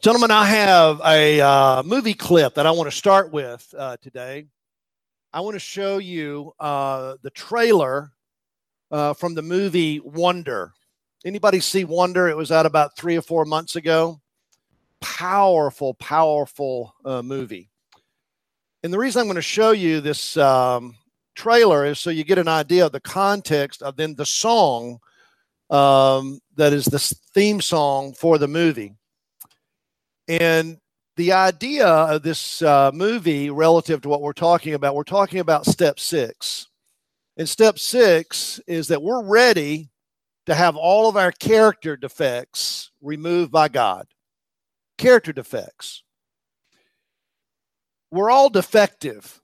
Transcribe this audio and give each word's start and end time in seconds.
Gentlemen, 0.00 0.30
I 0.30 0.44
have 0.44 1.00
a 1.04 1.40
uh, 1.40 1.82
movie 1.82 2.14
clip 2.14 2.54
that 2.54 2.66
I 2.66 2.70
want 2.70 2.88
to 2.88 2.96
start 2.96 3.32
with 3.32 3.74
uh, 3.76 3.96
today. 4.00 4.46
I 5.32 5.40
want 5.40 5.54
to 5.54 5.58
show 5.58 5.98
you 5.98 6.52
uh, 6.60 7.16
the 7.22 7.30
trailer 7.30 8.12
uh, 8.92 9.14
from 9.14 9.34
the 9.34 9.42
movie 9.42 9.98
Wonder. 9.98 10.72
Anybody 11.24 11.58
see 11.58 11.82
Wonder? 11.82 12.28
It 12.28 12.36
was 12.36 12.52
out 12.52 12.64
about 12.64 12.96
three 12.96 13.16
or 13.16 13.22
four 13.22 13.44
months 13.44 13.74
ago. 13.74 14.20
Powerful, 15.00 15.94
powerful 15.94 16.94
uh, 17.04 17.20
movie. 17.20 17.68
And 18.84 18.92
the 18.92 18.98
reason 19.00 19.18
I'm 19.18 19.26
going 19.26 19.34
to 19.34 19.42
show 19.42 19.72
you 19.72 20.00
this 20.00 20.36
um, 20.36 20.94
trailer 21.34 21.84
is 21.84 21.98
so 21.98 22.10
you 22.10 22.22
get 22.22 22.38
an 22.38 22.46
idea 22.46 22.86
of 22.86 22.92
the 22.92 23.00
context 23.00 23.82
of 23.82 23.96
then 23.96 24.14
the 24.14 24.26
song 24.26 25.00
um, 25.70 26.38
that 26.54 26.72
is 26.72 26.84
the 26.84 27.00
theme 27.34 27.60
song 27.60 28.12
for 28.12 28.38
the 28.38 28.46
movie. 28.46 28.94
And 30.28 30.78
the 31.16 31.32
idea 31.32 31.86
of 31.86 32.22
this 32.22 32.62
uh, 32.62 32.92
movie 32.92 33.50
relative 33.50 34.02
to 34.02 34.08
what 34.08 34.20
we're 34.20 34.32
talking 34.32 34.74
about, 34.74 34.94
we're 34.94 35.02
talking 35.02 35.40
about 35.40 35.66
step 35.66 35.98
six. 35.98 36.68
And 37.36 37.48
step 37.48 37.78
six 37.78 38.60
is 38.66 38.88
that 38.88 39.02
we're 39.02 39.24
ready 39.24 39.88
to 40.46 40.54
have 40.54 40.76
all 40.76 41.08
of 41.08 41.16
our 41.16 41.32
character 41.32 41.96
defects 41.96 42.90
removed 43.00 43.50
by 43.50 43.68
God. 43.68 44.06
Character 44.98 45.32
defects. 45.32 46.02
We're 48.10 48.30
all 48.30 48.50
defective. 48.50 49.40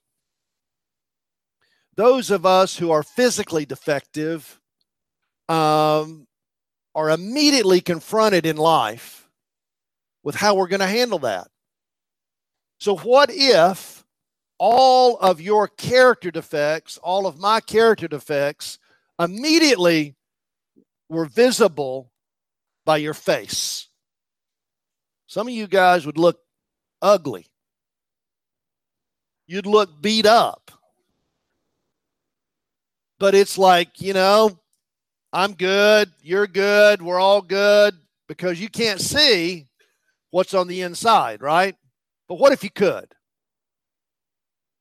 Those 1.96 2.30
of 2.30 2.44
us 2.44 2.76
who 2.76 2.90
are 2.90 3.02
physically 3.02 3.64
defective 3.64 4.60
um, 5.48 6.26
are 6.94 7.10
immediately 7.10 7.80
confronted 7.80 8.46
in 8.46 8.56
life 8.56 9.23
with 10.24 10.34
how 10.34 10.54
we're 10.54 10.66
going 10.66 10.80
to 10.80 10.86
handle 10.86 11.20
that. 11.20 11.46
So, 12.78 12.96
what 12.96 13.30
if 13.32 14.04
all 14.58 15.16
of 15.18 15.40
your 15.40 15.68
character 15.68 16.30
defects, 16.30 16.98
all 16.98 17.26
of 17.26 17.38
my 17.38 17.60
character 17.60 18.08
defects, 18.08 18.78
immediately 19.20 20.16
were 21.08 21.26
visible 21.26 22.10
by 22.84 22.96
your 22.96 23.14
face? 23.14 23.88
Some 25.28 25.46
of 25.46 25.54
you 25.54 25.66
guys 25.66 26.06
would 26.06 26.18
look 26.18 26.40
ugly. 27.00 27.46
You'd 29.46 29.66
look 29.66 30.00
beat 30.00 30.26
up. 30.26 30.70
But 33.18 33.34
it's 33.34 33.58
like, 33.58 34.00
you 34.00 34.14
know, 34.14 34.58
I'm 35.32 35.52
good, 35.52 36.10
you're 36.22 36.46
good, 36.46 37.02
we're 37.02 37.20
all 37.20 37.42
good 37.42 37.94
because 38.26 38.60
you 38.60 38.68
can't 38.68 39.00
see 39.00 39.66
what's 40.34 40.52
on 40.52 40.66
the 40.66 40.82
inside, 40.82 41.40
right? 41.40 41.76
But 42.28 42.40
what 42.40 42.52
if 42.52 42.64
you 42.64 42.70
could? 42.70 43.14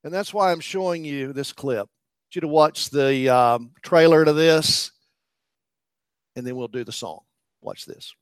And 0.04 0.12
that's 0.12 0.34
why 0.34 0.52
I'm 0.52 0.60
showing 0.60 1.06
you 1.06 1.32
this 1.32 1.54
clip. 1.54 1.78
I 1.78 1.84
want 1.86 2.36
you 2.36 2.42
to 2.42 2.48
watch 2.48 2.90
the 2.90 3.30
um, 3.30 3.70
trailer 3.84 4.26
to 4.26 4.34
this, 4.34 4.92
and 6.36 6.46
then 6.46 6.56
we'll 6.56 6.70
do 6.70 6.84
the 6.84 6.92
song. 6.92 7.20
Watch 7.62 7.86
this. 7.86 8.16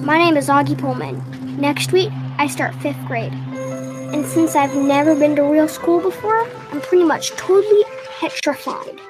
My 0.00 0.16
name 0.16 0.36
is 0.36 0.48
Auggie 0.48 0.78
Pullman. 0.78 1.60
Next 1.60 1.90
week, 1.90 2.12
I 2.38 2.46
start 2.46 2.76
fifth 2.76 3.04
grade. 3.06 3.32
And 3.32 4.24
since 4.24 4.54
I've 4.54 4.76
never 4.76 5.16
been 5.16 5.34
to 5.34 5.42
real 5.42 5.66
school 5.66 6.00
before, 6.00 6.46
I'm 6.70 6.80
pretty 6.82 7.04
much 7.04 7.30
totally 7.32 7.82
petrified. 8.20 9.00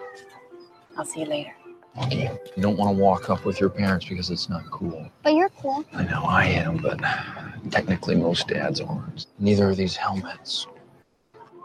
I'll 0.97 1.05
see 1.05 1.21
you 1.21 1.27
later. 1.27 1.55
Okay. 2.03 2.31
You 2.57 2.63
don't 2.63 2.77
want 2.77 2.97
to 2.97 3.03
walk 3.03 3.31
up 3.31 3.45
with 3.45 3.61
your 3.61 3.71
parents 3.71 4.07
because 4.07 4.31
it's 4.31 4.49
not 4.49 4.69
cool. 4.71 5.09
But 5.23 5.35
you're 5.35 5.49
cool. 5.51 5.85
I 5.93 6.05
know 6.05 6.25
I 6.25 6.47
am, 6.47 6.79
but 6.79 7.01
technically 7.71 8.17
most 8.17 8.49
dads 8.49 8.81
aren't. 8.81 9.27
Neither 9.39 9.69
are 9.69 9.75
these 9.75 9.95
helmets. 9.97 10.67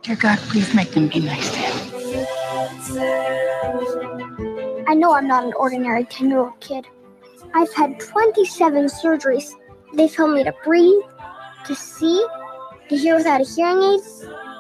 Dear 0.03 0.15
God, 0.15 0.37
please 0.39 0.73
make 0.73 0.91
them 0.91 1.07
be 1.07 1.19
nice 1.19 1.51
to 1.51 1.57
him. 1.57 2.25
I 4.87 4.93
know 4.93 5.13
I'm 5.13 5.27
not 5.27 5.43
an 5.43 5.53
ordinary 5.53 6.05
10 6.05 6.29
year 6.29 6.39
old 6.39 6.59
kid. 6.59 6.85
I've 7.53 7.73
had 7.73 7.99
27 7.99 8.85
surgeries. 8.85 9.51
They've 9.95 10.13
helped 10.13 10.35
me 10.35 10.43
to 10.43 10.53
breathe, 10.63 11.01
to 11.65 11.75
see, 11.75 12.23
to 12.87 12.97
hear 12.97 13.15
without 13.15 13.41
a 13.41 13.43
hearing 13.43 13.81
aid, 13.81 14.01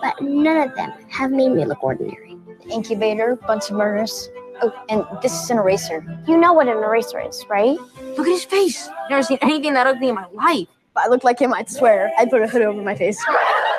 but 0.01 0.19
none 0.21 0.57
of 0.69 0.75
them 0.75 0.91
have 1.09 1.31
made 1.31 1.49
me 1.49 1.65
look 1.65 1.83
ordinary. 1.83 2.37
Incubator, 2.71 3.35
bunch 3.35 3.69
of 3.69 3.77
burners. 3.77 4.29
Oh, 4.61 4.73
and 4.89 5.05
this 5.21 5.33
is 5.43 5.49
an 5.49 5.57
eraser. 5.57 6.03
You 6.27 6.37
know 6.37 6.53
what 6.53 6.67
an 6.67 6.77
eraser 6.77 7.19
is, 7.19 7.45
right? 7.49 7.77
Look 8.17 8.27
at 8.27 8.31
his 8.31 8.43
face. 8.43 8.89
Never 9.09 9.23
seen 9.23 9.37
anything 9.41 9.73
that 9.73 9.87
ugly 9.87 10.09
in 10.09 10.15
my 10.15 10.27
life. 10.33 10.67
If 10.69 10.97
I 10.97 11.07
looked 11.07 11.23
like 11.23 11.39
him, 11.39 11.53
I'd 11.53 11.69
swear 11.69 12.11
I'd 12.17 12.29
put 12.29 12.41
a 12.41 12.47
hood 12.47 12.61
over 12.61 12.81
my 12.81 12.95
face. 12.95 13.23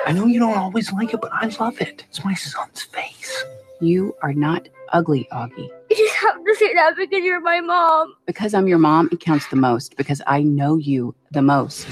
I 0.05 0.11
know 0.13 0.25
you 0.25 0.39
don't 0.39 0.57
always 0.57 0.91
like 0.91 1.13
it, 1.13 1.21
but 1.21 1.31
I 1.33 1.47
love 1.59 1.79
it. 1.81 2.05
It's 2.09 2.23
my 2.25 2.33
son's 2.33 2.81
face. 2.83 3.43
You 3.79 4.15
are 4.23 4.33
not 4.33 4.67
ugly, 4.93 5.27
Auggie. 5.31 5.69
You 5.89 5.97
just 5.97 6.15
have 6.15 6.43
to 6.43 6.55
say 6.55 6.73
that 6.73 6.95
because 6.95 7.23
you're 7.23 7.41
my 7.41 7.61
mom. 7.61 8.15
Because 8.25 8.53
I'm 8.53 8.67
your 8.67 8.79
mom, 8.79 9.09
it 9.11 9.19
counts 9.19 9.47
the 9.47 9.55
most 9.55 9.97
because 9.97 10.21
I 10.25 10.41
know 10.41 10.77
you 10.77 11.13
the 11.31 11.41
most. 11.41 11.87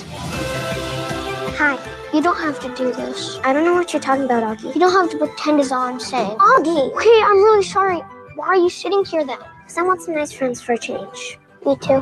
Hi. 1.57 1.77
You 2.11 2.23
don't 2.23 2.37
have 2.37 2.59
to 2.61 2.73
do 2.73 2.91
this. 2.91 3.37
I 3.43 3.53
don't 3.53 3.63
know 3.63 3.75
what 3.75 3.93
you're 3.93 4.01
talking 4.01 4.25
about, 4.25 4.41
Auggie. 4.41 4.73
You 4.73 4.79
don't 4.79 4.91
have 4.91 5.11
to 5.11 5.17
pretend 5.19 5.59
as 5.59 5.71
all 5.71 5.81
I'm 5.81 5.99
saying. 5.99 6.37
Auggie! 6.37 6.91
Okay, 6.95 7.21
I'm 7.23 7.43
really 7.43 7.63
sorry. 7.63 8.01
Why 8.39 8.47
are 8.47 8.55
you 8.55 8.69
sitting 8.69 9.03
here 9.03 9.25
then? 9.25 9.37
Because 9.59 9.77
I 9.77 9.81
want 9.81 10.01
some 10.01 10.15
nice 10.15 10.31
friends 10.31 10.61
for 10.61 10.71
a 10.71 10.77
change. 10.77 11.37
Me 11.65 11.75
too. 11.75 11.99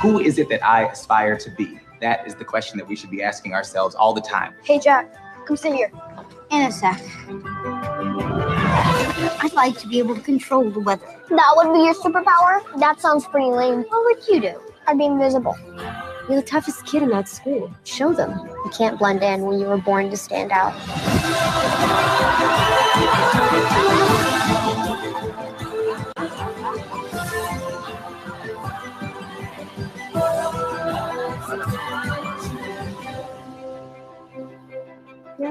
Who 0.00 0.20
is 0.20 0.38
it 0.38 0.48
that 0.48 0.64
I 0.64 0.84
aspire 0.86 1.36
to 1.36 1.50
be? 1.50 1.78
That 2.00 2.26
is 2.26 2.34
the 2.34 2.46
question 2.46 2.78
that 2.78 2.88
we 2.88 2.96
should 2.96 3.10
be 3.10 3.22
asking 3.22 3.52
ourselves 3.52 3.94
all 3.94 4.14
the 4.14 4.22
time. 4.22 4.54
Hey, 4.64 4.78
Jack, 4.78 5.14
come 5.44 5.54
sit 5.54 5.74
here. 5.74 5.92
In 6.50 6.62
a 6.62 6.72
sec. 6.72 6.98
I'd 9.42 9.52
like 9.52 9.76
to 9.80 9.86
be 9.86 9.98
able 9.98 10.14
to 10.14 10.22
control 10.22 10.70
the 10.70 10.80
weather. 10.80 11.14
That 11.28 11.52
would 11.56 11.74
be 11.74 11.80
your 11.80 11.92
superpower? 11.92 12.62
That 12.80 12.98
sounds 12.98 13.26
pretty 13.26 13.50
lame. 13.50 13.82
What 13.82 14.02
would 14.02 14.26
you 14.28 14.40
do? 14.40 14.58
I'd 14.86 14.96
be 14.96 15.04
invisible. 15.04 15.58
You're 16.26 16.40
the 16.40 16.46
toughest 16.46 16.86
kid 16.86 17.02
in 17.02 17.10
that 17.10 17.28
school. 17.28 17.70
Show 17.84 18.14
them. 18.14 18.30
You 18.64 18.70
can't 18.74 18.98
blend 18.98 19.22
in 19.22 19.42
when 19.42 19.58
you 19.58 19.66
were 19.66 19.76
born 19.76 20.08
to 20.08 20.16
stand 20.16 20.52
out. 20.52 20.72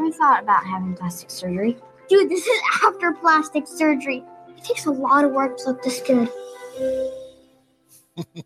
Ever 0.06 0.14
thought 0.14 0.44
about 0.44 0.64
having 0.64 0.94
plastic 0.94 1.32
surgery? 1.32 1.78
Dude, 2.08 2.30
this 2.30 2.46
is 2.46 2.62
after 2.84 3.12
plastic 3.14 3.66
surgery. 3.66 4.24
It 4.50 4.64
takes 4.64 4.86
a 4.86 4.92
lot 4.92 5.26
of 5.26 5.32
work 5.32 5.58
to 5.58 5.70
look 5.70 5.82
this 5.82 6.00
good. 6.02 6.30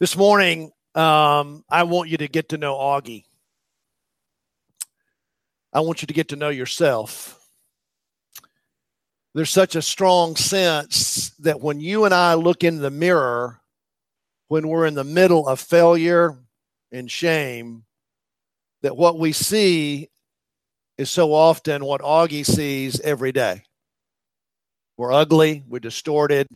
This 0.00 0.16
morning, 0.16 0.72
um, 0.94 1.64
I 1.70 1.84
want 1.84 2.10
you 2.10 2.16
to 2.18 2.28
get 2.28 2.48
to 2.50 2.58
know 2.58 2.74
Auggie. 2.74 3.24
I 5.72 5.80
want 5.80 6.02
you 6.02 6.06
to 6.06 6.14
get 6.14 6.28
to 6.28 6.36
know 6.36 6.48
yourself. 6.48 7.40
There's 9.34 9.50
such 9.50 9.76
a 9.76 9.82
strong 9.82 10.36
sense 10.36 11.30
that 11.38 11.60
when 11.60 11.80
you 11.80 12.04
and 12.06 12.12
I 12.12 12.34
look 12.34 12.64
in 12.64 12.80
the 12.80 12.90
mirror, 12.90 13.60
when 14.48 14.68
we're 14.68 14.86
in 14.86 14.94
the 14.94 15.04
middle 15.04 15.46
of 15.46 15.60
failure 15.60 16.36
and 16.90 17.10
shame, 17.10 17.84
that 18.84 18.98
what 18.98 19.18
we 19.18 19.32
see 19.32 20.10
is 20.98 21.10
so 21.10 21.32
often 21.32 21.86
what 21.86 22.02
Auggie 22.02 22.44
sees 22.44 23.00
every 23.00 23.32
day. 23.32 23.62
We're 24.98 25.10
ugly, 25.10 25.64
we're 25.66 25.78
distorted. 25.78 26.46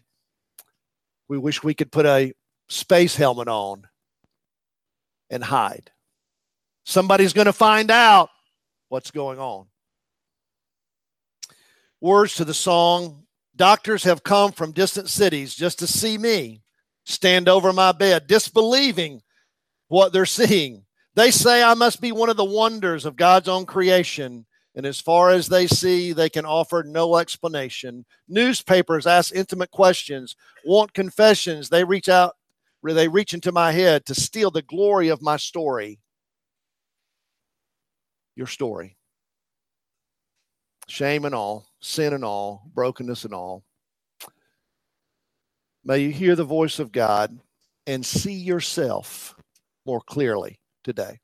We 1.26 1.38
wish 1.38 1.62
we 1.62 1.72
could 1.72 1.90
put 1.90 2.04
a 2.04 2.34
space 2.68 3.16
helmet 3.16 3.48
on 3.48 3.88
and 5.30 5.42
hide. 5.42 5.90
Somebody's 6.84 7.32
going 7.32 7.46
to 7.46 7.52
find 7.54 7.90
out 7.90 8.28
what's 8.90 9.10
going 9.10 9.38
on. 9.38 9.68
Words 12.02 12.34
to 12.34 12.44
the 12.44 12.52
song 12.52 13.24
Doctors 13.56 14.04
have 14.04 14.22
come 14.22 14.52
from 14.52 14.72
distant 14.72 15.08
cities 15.08 15.54
just 15.54 15.78
to 15.78 15.86
see 15.86 16.18
me 16.18 16.60
stand 17.06 17.48
over 17.48 17.72
my 17.72 17.92
bed, 17.92 18.26
disbelieving 18.26 19.22
what 19.88 20.12
they're 20.12 20.26
seeing. 20.26 20.84
They 21.14 21.30
say 21.30 21.62
I 21.62 21.74
must 21.74 22.00
be 22.00 22.12
one 22.12 22.30
of 22.30 22.36
the 22.36 22.44
wonders 22.44 23.04
of 23.04 23.16
God's 23.16 23.48
own 23.48 23.66
creation. 23.66 24.46
And 24.74 24.86
as 24.86 25.00
far 25.00 25.30
as 25.30 25.48
they 25.48 25.66
see, 25.66 26.12
they 26.12 26.28
can 26.28 26.44
offer 26.44 26.84
no 26.86 27.16
explanation. 27.16 28.04
Newspapers 28.28 29.08
ask 29.08 29.34
intimate 29.34 29.72
questions, 29.72 30.36
want 30.64 30.94
confessions. 30.94 31.68
They 31.68 31.82
reach 31.82 32.08
out, 32.08 32.36
they 32.84 33.08
reach 33.08 33.34
into 33.34 33.50
my 33.50 33.72
head 33.72 34.06
to 34.06 34.14
steal 34.14 34.52
the 34.52 34.62
glory 34.62 35.08
of 35.08 35.20
my 35.20 35.36
story. 35.36 35.98
Your 38.36 38.46
story. 38.46 38.96
Shame 40.86 41.24
and 41.24 41.34
all, 41.34 41.66
sin 41.80 42.14
and 42.14 42.24
all, 42.24 42.70
brokenness 42.72 43.24
and 43.24 43.34
all. 43.34 43.64
May 45.84 45.98
you 45.98 46.10
hear 46.10 46.36
the 46.36 46.44
voice 46.44 46.78
of 46.78 46.92
God 46.92 47.40
and 47.86 48.06
see 48.06 48.34
yourself 48.34 49.34
more 49.84 50.00
clearly 50.00 50.60
today. 50.84 51.20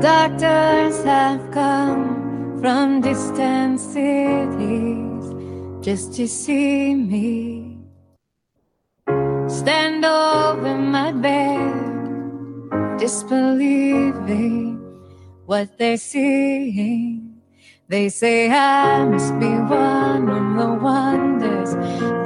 Doctors 0.00 1.02
have 1.04 1.50
come 1.50 2.58
from 2.60 3.00
distant 3.00 3.80
cities 3.80 5.24
just 5.84 6.12
to 6.14 6.28
see 6.28 6.94
me. 6.94 7.78
Stand 9.48 10.04
over 10.04 10.78
my 10.78 11.12
bed, 11.12 11.74
disbelieving 12.98 14.78
what 15.46 15.78
they're 15.78 15.96
seeing. 15.96 17.40
They 17.88 18.08
say 18.10 18.50
I 18.50 19.04
must 19.06 19.38
be 19.40 19.48
one 19.48 20.28
of 20.28 20.56
the 20.58 20.74
wonders 20.84 21.74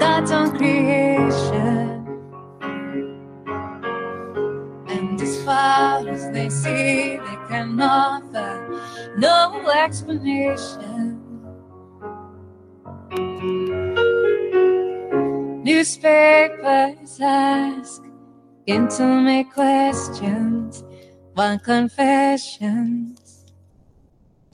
God's 0.00 0.32
own 0.32 0.56
creation. 0.58 1.12
See, 6.53 7.17
they 7.17 7.39
can 7.49 7.81
offer 7.81 8.53
no 9.17 9.69
explanation. 9.71 11.19
Newspapers 15.65 17.21
ask 17.21 18.03
intimate 18.67 19.51
questions, 19.53 20.85
want 21.37 21.63
confessions. 21.65 23.45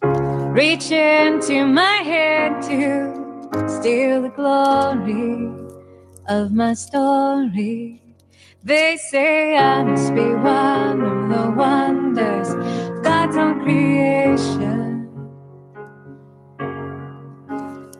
Reach 0.02 0.90
into 0.90 1.66
my 1.66 2.02
head 2.10 2.62
to 2.62 3.68
steal 3.68 4.22
the 4.22 4.30
glory 4.30 5.50
of 6.28 6.52
my 6.52 6.74
story. 6.74 8.02
They 8.64 8.98
say 9.10 9.56
I 9.56 9.84
must 9.84 10.14
be 10.14 10.34
one 10.34 11.02
of 11.02 11.28
the 11.30 11.50
wonders 11.56 12.50
of 12.50 13.02
God's 13.02 13.36
own 13.36 13.62
creation. 13.62 15.08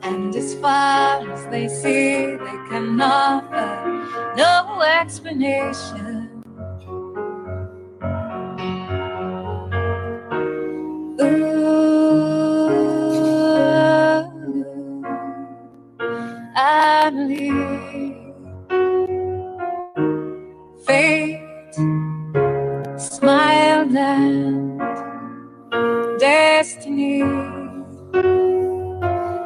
And 0.03 0.35
as 0.37 0.55
far 0.57 1.31
as 1.31 1.47
they 1.47 1.69
see, 1.69 2.37
they 2.37 2.59
can 2.69 3.01
offer 3.01 4.05
no 4.37 4.83
explanation. 4.83 6.43
Ooh, 11.21 12.29
I 16.57 17.11
believe 17.11 17.88
fate 20.89 21.43
smiled 22.99 23.95
and 23.95 24.81
destiny 26.19 27.23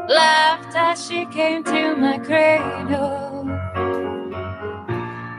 laughed 0.09 0.77
as 0.77 1.07
she 1.07 1.27
came 1.27 1.65
to 1.65 1.97
my 1.97 2.19
cradle. 2.19 3.45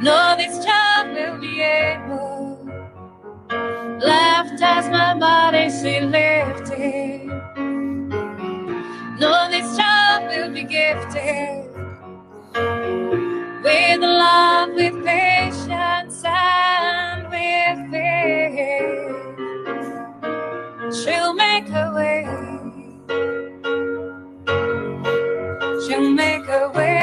No, 0.01 0.35
this 0.37 0.65
child 0.65 1.15
will 1.15 1.39
be 1.39 1.61
able. 1.61 2.59
Laughed 3.85 4.61
as 4.61 4.89
my 4.89 5.17
body 5.17 5.69
she 5.69 6.01
lifted. 6.01 7.27
No, 9.19 9.49
this 9.51 9.77
child 9.77 10.27
will 10.29 10.51
be 10.53 10.63
gifted 10.63 11.69
with 13.63 14.01
love, 14.01 14.69
with 14.75 15.05
patience, 15.05 15.32
A 21.73 21.93
way. 21.95 22.25
She'll 25.85 26.11
make 26.11 26.47
a 26.49 26.69
way. 26.75 27.01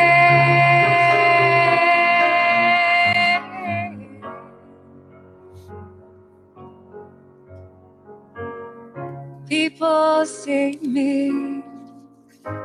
People 9.49 10.26
see 10.26 10.78
me, 10.82 11.62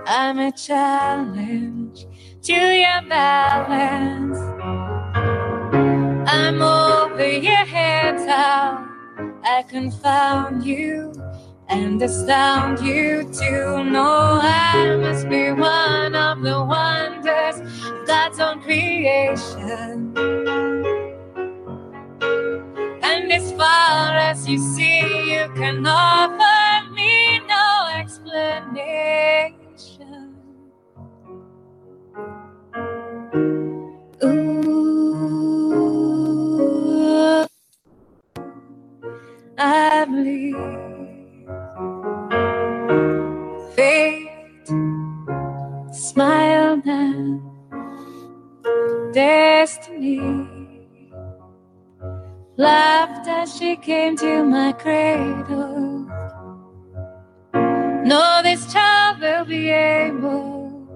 I'm 0.07 0.39
a 0.39 0.51
challenge 0.51 2.05
to 2.43 2.53
your 2.53 3.01
balance. 3.09 4.39
I'm 6.27 6.61
over 6.61 7.27
your 7.27 7.65
head 7.65 8.17
how 8.29 8.87
I 9.43 9.63
confound 9.63 10.65
you 10.65 11.13
and 11.69 12.01
astound 12.01 12.79
you 12.79 13.23
to 13.31 13.83
know 13.83 14.39
I 14.41 14.95
must 14.97 15.27
be 15.29 15.51
one 15.51 16.15
of 16.15 16.41
the 16.41 16.63
wonders 16.63 17.59
of 17.59 18.07
God's 18.07 18.39
own 18.39 18.61
creation. 18.61 20.15
And 23.01 23.31
as 23.31 23.51
far 23.53 24.15
as 24.17 24.47
you 24.47 24.57
see, 24.59 25.33
you 25.33 25.49
can 25.55 25.85
offer 25.87 26.89
me 26.91 27.39
no 27.47 27.87
explanation. 27.95 29.55
Ooh, 34.23 35.45
I 39.57 40.05
believe 40.05 40.94
destiny 49.75 50.21
laughed 52.57 53.27
as 53.27 53.57
she 53.57 53.75
came 53.75 54.15
to 54.15 54.43
my 54.43 54.71
cradle. 54.71 56.07
No, 58.05 58.41
this 58.43 58.71
child 58.71 59.19
will 59.19 59.45
be 59.45 59.69
able. 59.69 60.87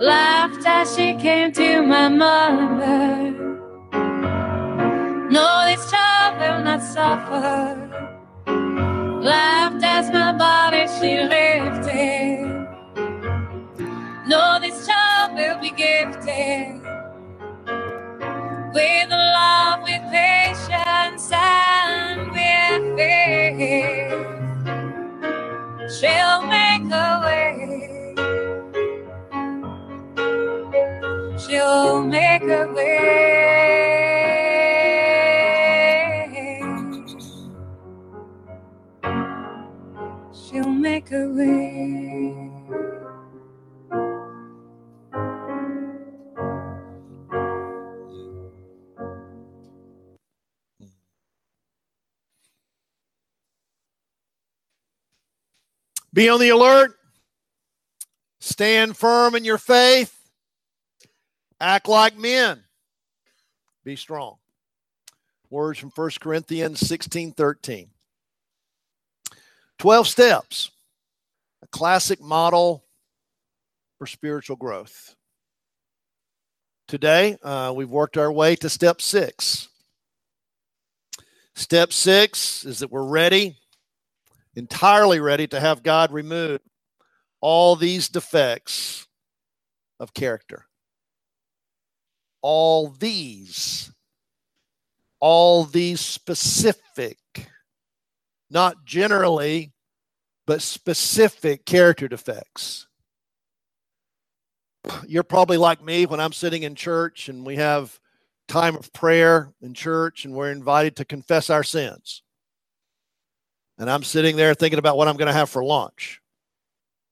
Laughed 0.00 0.64
as 0.64 0.96
she 0.96 1.14
came 1.14 1.52
to 1.52 1.82
my 1.82 2.08
mother. 2.08 3.30
No, 5.30 5.64
this 5.66 5.90
child 5.90 6.38
will 6.40 6.64
not 6.64 6.82
suffer. 6.82 7.76
Laughed 9.20 9.84
as 9.84 10.10
my 10.10 10.32
body 10.32 10.86
she. 10.98 11.51
Be 56.12 56.28
on 56.28 56.40
the 56.40 56.50
alert. 56.50 56.98
Stand 58.40 58.96
firm 58.96 59.34
in 59.34 59.44
your 59.44 59.58
faith. 59.58 60.18
Act 61.60 61.88
like 61.88 62.18
men. 62.18 62.64
Be 63.84 63.96
strong. 63.96 64.36
Words 65.48 65.78
from 65.78 65.90
1 65.90 66.10
Corinthians 66.20 66.80
16 66.80 67.32
13. 67.32 67.88
12 69.78 70.08
steps, 70.08 70.70
a 71.62 71.66
classic 71.66 72.20
model 72.20 72.84
for 73.98 74.06
spiritual 74.06 74.56
growth. 74.56 75.16
Today, 76.88 77.36
uh, 77.42 77.72
we've 77.74 77.90
worked 77.90 78.16
our 78.16 78.30
way 78.30 78.54
to 78.56 78.68
step 78.68 79.00
six. 79.00 79.68
Step 81.54 81.92
six 81.92 82.64
is 82.64 82.80
that 82.80 82.90
we're 82.90 83.02
ready, 83.02 83.56
entirely 84.54 85.20
ready 85.20 85.46
to 85.48 85.60
have 85.60 85.82
God 85.82 86.12
remove 86.12 86.60
all 87.40 87.76
these 87.76 88.08
defects 88.08 89.06
of 89.98 90.14
character. 90.14 90.66
All 92.40 92.88
these, 92.88 93.92
all 95.20 95.64
these 95.64 96.00
specific, 96.00 97.18
not 98.50 98.84
generally, 98.84 99.72
but 100.46 100.60
specific 100.60 101.64
character 101.64 102.08
defects. 102.08 102.88
You're 105.06 105.22
probably 105.22 105.56
like 105.56 105.82
me 105.82 106.06
when 106.06 106.18
I'm 106.18 106.32
sitting 106.32 106.64
in 106.64 106.74
church 106.74 107.28
and 107.28 107.46
we 107.46 107.56
have 107.56 107.98
time 108.48 108.74
of 108.76 108.92
prayer 108.92 109.52
in 109.62 109.74
church 109.74 110.24
and 110.24 110.34
we're 110.34 110.50
invited 110.50 110.96
to 110.96 111.04
confess 111.04 111.48
our 111.48 111.62
sins. 111.62 112.22
And 113.78 113.90
I'm 113.90 114.02
sitting 114.02 114.36
there 114.36 114.54
thinking 114.54 114.78
about 114.78 114.96
what 114.96 115.08
I'm 115.08 115.16
going 115.16 115.28
to 115.28 115.32
have 115.32 115.50
for 115.50 115.64
lunch 115.64 116.22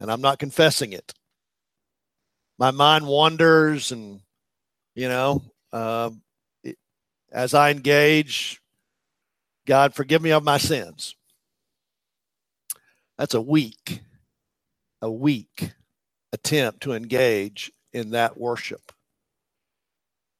and 0.00 0.10
I'm 0.10 0.20
not 0.20 0.38
confessing 0.38 0.92
it. 0.92 1.12
My 2.58 2.70
mind 2.70 3.06
wanders, 3.06 3.92
and 3.92 4.20
you 4.94 5.08
know, 5.08 5.42
uh, 5.72 6.10
it, 6.64 6.76
as 7.30 7.54
I 7.54 7.70
engage, 7.70 8.60
God, 9.66 9.94
forgive 9.94 10.22
me 10.22 10.32
of 10.32 10.42
my 10.42 10.58
sins. 10.58 11.14
That's 13.18 13.34
a 13.34 13.40
weak, 13.40 14.00
a 15.02 15.10
weak 15.10 15.72
attempt 16.32 16.82
to 16.82 16.92
engage 16.92 17.70
in 17.92 18.10
that 18.10 18.38
worship. 18.38 18.92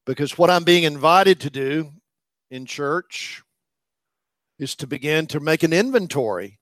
Because 0.07 0.39
what 0.39 0.51
I'm 0.51 0.65
being 0.65 0.85
invited 0.85 1.41
to 1.41 1.51
do 1.51 1.93
in 2.51 2.67
church 2.67 3.43
is 4.61 4.77
to 4.77 4.87
begin 4.87 5.27
to 5.27 5.41
make 5.41 5.63
an 5.63 5.73
inventory 5.73 6.59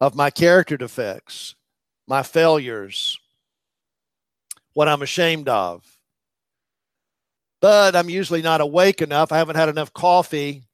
of 0.00 0.16
my 0.16 0.30
character 0.30 0.76
defects 0.76 1.54
my 2.06 2.22
failures, 2.22 3.18
what 4.72 4.88
I'm 4.88 5.02
ashamed 5.02 5.48
of. 5.48 5.84
But 7.60 7.94
I'm 7.94 8.10
usually 8.10 8.42
not 8.42 8.60
awake 8.60 9.00
enough. 9.00 9.32
I 9.32 9.38
haven't 9.38 9.56
had 9.56 9.68
enough 9.68 9.92
coffee 9.92 10.64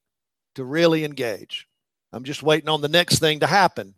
to 0.55 0.65
really 0.65 1.05
engage. 1.05 1.69
I'm 2.13 2.25
just 2.25 2.43
waiting 2.43 2.69
on 2.69 2.81
the 2.81 2.89
next 2.89 3.19
thing 3.19 3.41
to 3.41 3.47
happen. 3.47 3.95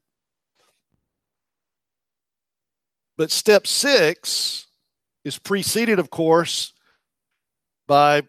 But 3.16 3.30
step 3.30 3.66
six 3.66 4.66
is 5.24 5.38
preceded, 5.38 5.98
of 5.98 6.10
course, 6.10 6.72
by 7.86 8.22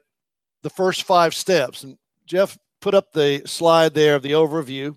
the 0.62 0.69
first 0.69 1.03
five 1.03 1.33
steps. 1.33 1.83
And 1.83 1.98
Jeff 2.25 2.57
put 2.83 2.93
up 2.93 3.13
the 3.13 3.41
slide 3.45 3.93
there 3.93 4.13
of 4.13 4.21
the 4.23 4.33
overview. 4.33 4.93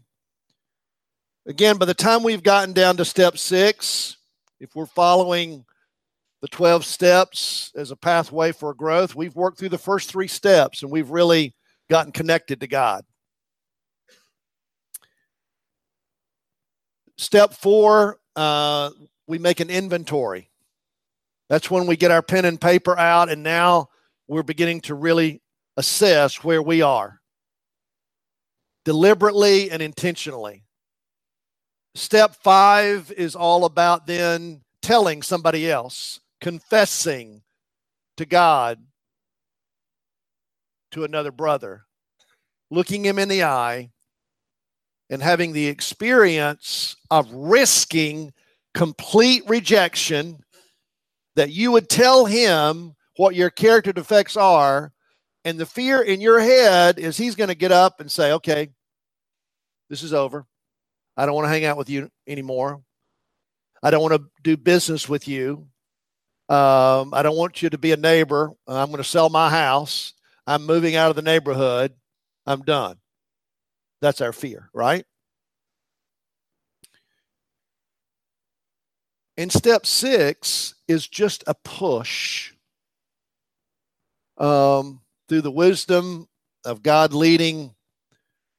Again, 1.47 1.77
by 1.77 1.87
the 1.87 1.95
time 1.95 2.25
we've 2.25 2.43
gotten 2.43 2.75
down 2.75 2.97
to 2.97 3.05
step 3.05 3.39
six, 3.39 4.17
if 4.59 4.75
we're 4.75 4.87
following 4.87 5.65
the 6.43 6.49
12 6.49 6.85
steps 6.85 7.71
as 7.77 7.93
a 7.93 7.97
pathway 7.97 8.51
for 8.51 8.75
growth, 8.75 9.15
we've 9.15 9.37
worked 9.37 9.61
through 9.61 9.69
the 9.69 9.79
first 9.79 10.11
three 10.11 10.27
steps 10.27 10.83
and 10.83 10.91
we've 10.91 11.11
really 11.11 11.55
gotten 11.89 12.11
connected 12.11 12.59
to 12.59 12.67
God. 12.67 13.05
Step 17.17 17.55
four, 17.55 18.19
uh, 18.35 18.91
we 19.29 19.39
make 19.39 19.61
an 19.61 19.71
inventory. 19.71 20.51
That's 21.49 21.71
when 21.71 21.87
we 21.87 21.97
get 21.97 22.11
our 22.11 22.21
pen 22.21 22.47
and 22.47 22.61
paper 22.61 22.99
out, 22.99 23.31
and 23.31 23.45
now 23.45 23.91
we're 24.27 24.43
beginning 24.43 24.81
to 24.83 24.97
really 24.97 25.41
assess 25.77 26.43
where 26.43 26.61
we 26.61 26.83
are 26.83 27.21
deliberately 28.87 29.71
and 29.71 29.83
intentionally. 29.83 30.63
Step 31.97 32.37
five 32.37 33.13
is 33.17 33.35
all 33.35 33.65
about 33.65 34.07
then 34.07 34.63
telling 34.81 35.23
somebody 35.23 35.69
else, 35.69 36.21
confessing 36.41 37.43
to 38.17 38.25
God, 38.25 38.79
to 40.93 41.03
another 41.05 41.33
brother, 41.33 41.85
looking 42.71 43.05
him 43.05 43.19
in 43.19 43.29
the 43.29 43.43
eye, 43.43 43.91
and 45.11 45.21
having 45.21 45.53
the 45.53 45.67
experience 45.67 46.97
of 47.11 47.31
risking 47.33 48.33
complete 48.73 49.43
rejection 49.49 50.39
that 51.35 51.51
you 51.51 51.73
would 51.73 51.89
tell 51.89 52.25
him 52.27 52.95
what 53.17 53.35
your 53.35 53.51
character 53.51 53.93
defects 53.93 54.37
are. 54.37 54.93
And 55.47 55.61
the 55.61 55.65
fear 55.65 56.03
in 56.03 56.21
your 56.21 56.41
head 56.41 56.99
is 56.99 57.17
he's 57.17 57.37
going 57.37 57.51
to 57.51 57.55
get 57.55 57.71
up 57.71 58.01
and 58.01 58.11
say, 58.11 58.33
okay, 58.33 58.71
this 59.89 60.03
is 60.03 60.13
over. 60.13 60.45
I 61.17 61.25
don't 61.25 61.37
want 61.37 61.45
to 61.45 61.51
hang 61.51 61.65
out 61.65 61.77
with 61.77 61.89
you 61.89 62.11
anymore. 62.27 62.83
I 63.81 63.93
don't 63.93 64.03
want 64.03 64.15
to 64.15 64.29
do 64.43 64.57
business 64.57 65.09
with 65.09 65.29
you. 65.29 65.69
Um, 66.49 67.15
I 67.15 67.23
don't 67.23 67.37
want 67.37 67.63
you 67.63 67.71
to 67.71 67.79
be 67.79 67.93
a 67.93 67.97
neighbor. 67.97 68.51
I'm 68.67 68.89
going 68.89 68.97
to 68.99 69.05
sell 69.05 69.29
my 69.29 69.49
house. 69.49 70.15
I'm 70.49 70.67
moving 70.67 70.97
out 70.97 71.11
of 71.11 71.17
the 71.17 71.23
neighborhood. 71.23 71.95
I'm 72.45 72.63
done. 72.63 72.97
That's 74.03 74.21
our 74.21 74.33
fear, 74.33 74.69
right? 74.75 75.05
And 79.37 79.53
step 79.53 79.87
six 79.87 80.75
is 80.89 81.07
just 81.07 81.45
a 81.47 81.55
push 81.55 82.53
um, 84.39 85.03
through 85.29 85.43
the 85.43 85.51
wisdom 85.51 86.29
of 86.65 86.83
God 86.83 87.13
leading 87.13 87.75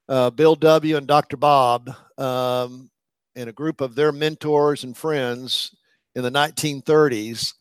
uh, 0.10 0.30
Bill 0.30 0.56
W. 0.56 0.98
and 0.98 1.08
Dr. 1.08 1.38
Bob 1.38 1.90
um, 2.18 2.90
and 3.36 3.50
a 3.50 3.54
group 3.54 3.82
of 3.82 3.96
their 3.96 4.12
mentors 4.12 4.84
and 4.84 4.96
friends 4.96 5.76
in 6.16 6.24
the 6.24 6.32
1930s 6.32 7.54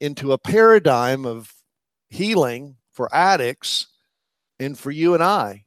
into 0.00 0.32
a 0.32 0.38
paradigm 0.38 1.26
of 1.26 1.52
healing 2.08 2.76
for 2.92 3.14
addicts 3.14 3.88
and 4.58 4.78
for 4.78 4.90
you 4.90 5.14
and 5.14 5.22
I, 5.22 5.64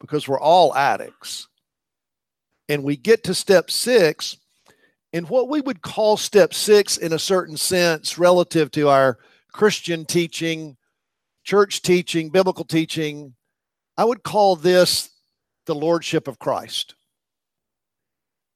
because 0.00 0.26
we're 0.26 0.40
all 0.40 0.74
addicts. 0.74 1.48
And 2.68 2.82
we 2.82 2.96
get 2.96 3.24
to 3.24 3.34
step 3.34 3.70
six, 3.70 4.36
and 5.12 5.28
what 5.28 5.48
we 5.48 5.60
would 5.60 5.80
call 5.80 6.16
step 6.16 6.52
six 6.52 6.98
in 6.98 7.12
a 7.12 7.18
certain 7.18 7.56
sense 7.56 8.18
relative 8.18 8.70
to 8.72 8.88
our 8.88 9.18
Christian 9.52 10.04
teaching, 10.04 10.76
church 11.48 11.80
teaching, 11.80 12.28
biblical 12.28 12.66
teaching, 12.66 13.34
I 13.96 14.04
would 14.04 14.22
call 14.22 14.54
this 14.54 15.08
the 15.64 15.74
lordship 15.74 16.28
of 16.28 16.38
Christ. 16.38 16.94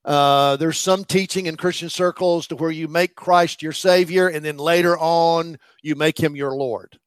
Uh, 0.05 0.57
there's 0.57 0.79
some 0.79 1.03
teaching 1.07 1.47
in 1.47 1.57
Christian 1.57 1.89
circles 1.89 2.47
to 2.49 2.57
where 2.57 2.71
you 2.71 2.89
make 2.89 3.15
Christ 3.15 3.63
your 3.63 3.73
Savior 3.73 4.29
and 4.29 4.45
then 4.45 4.59
later 4.59 4.99
on 4.99 5.57
you 5.81 5.95
make 5.95 6.21
him 6.21 6.37
your 6.37 6.55
Lord. 6.55 6.99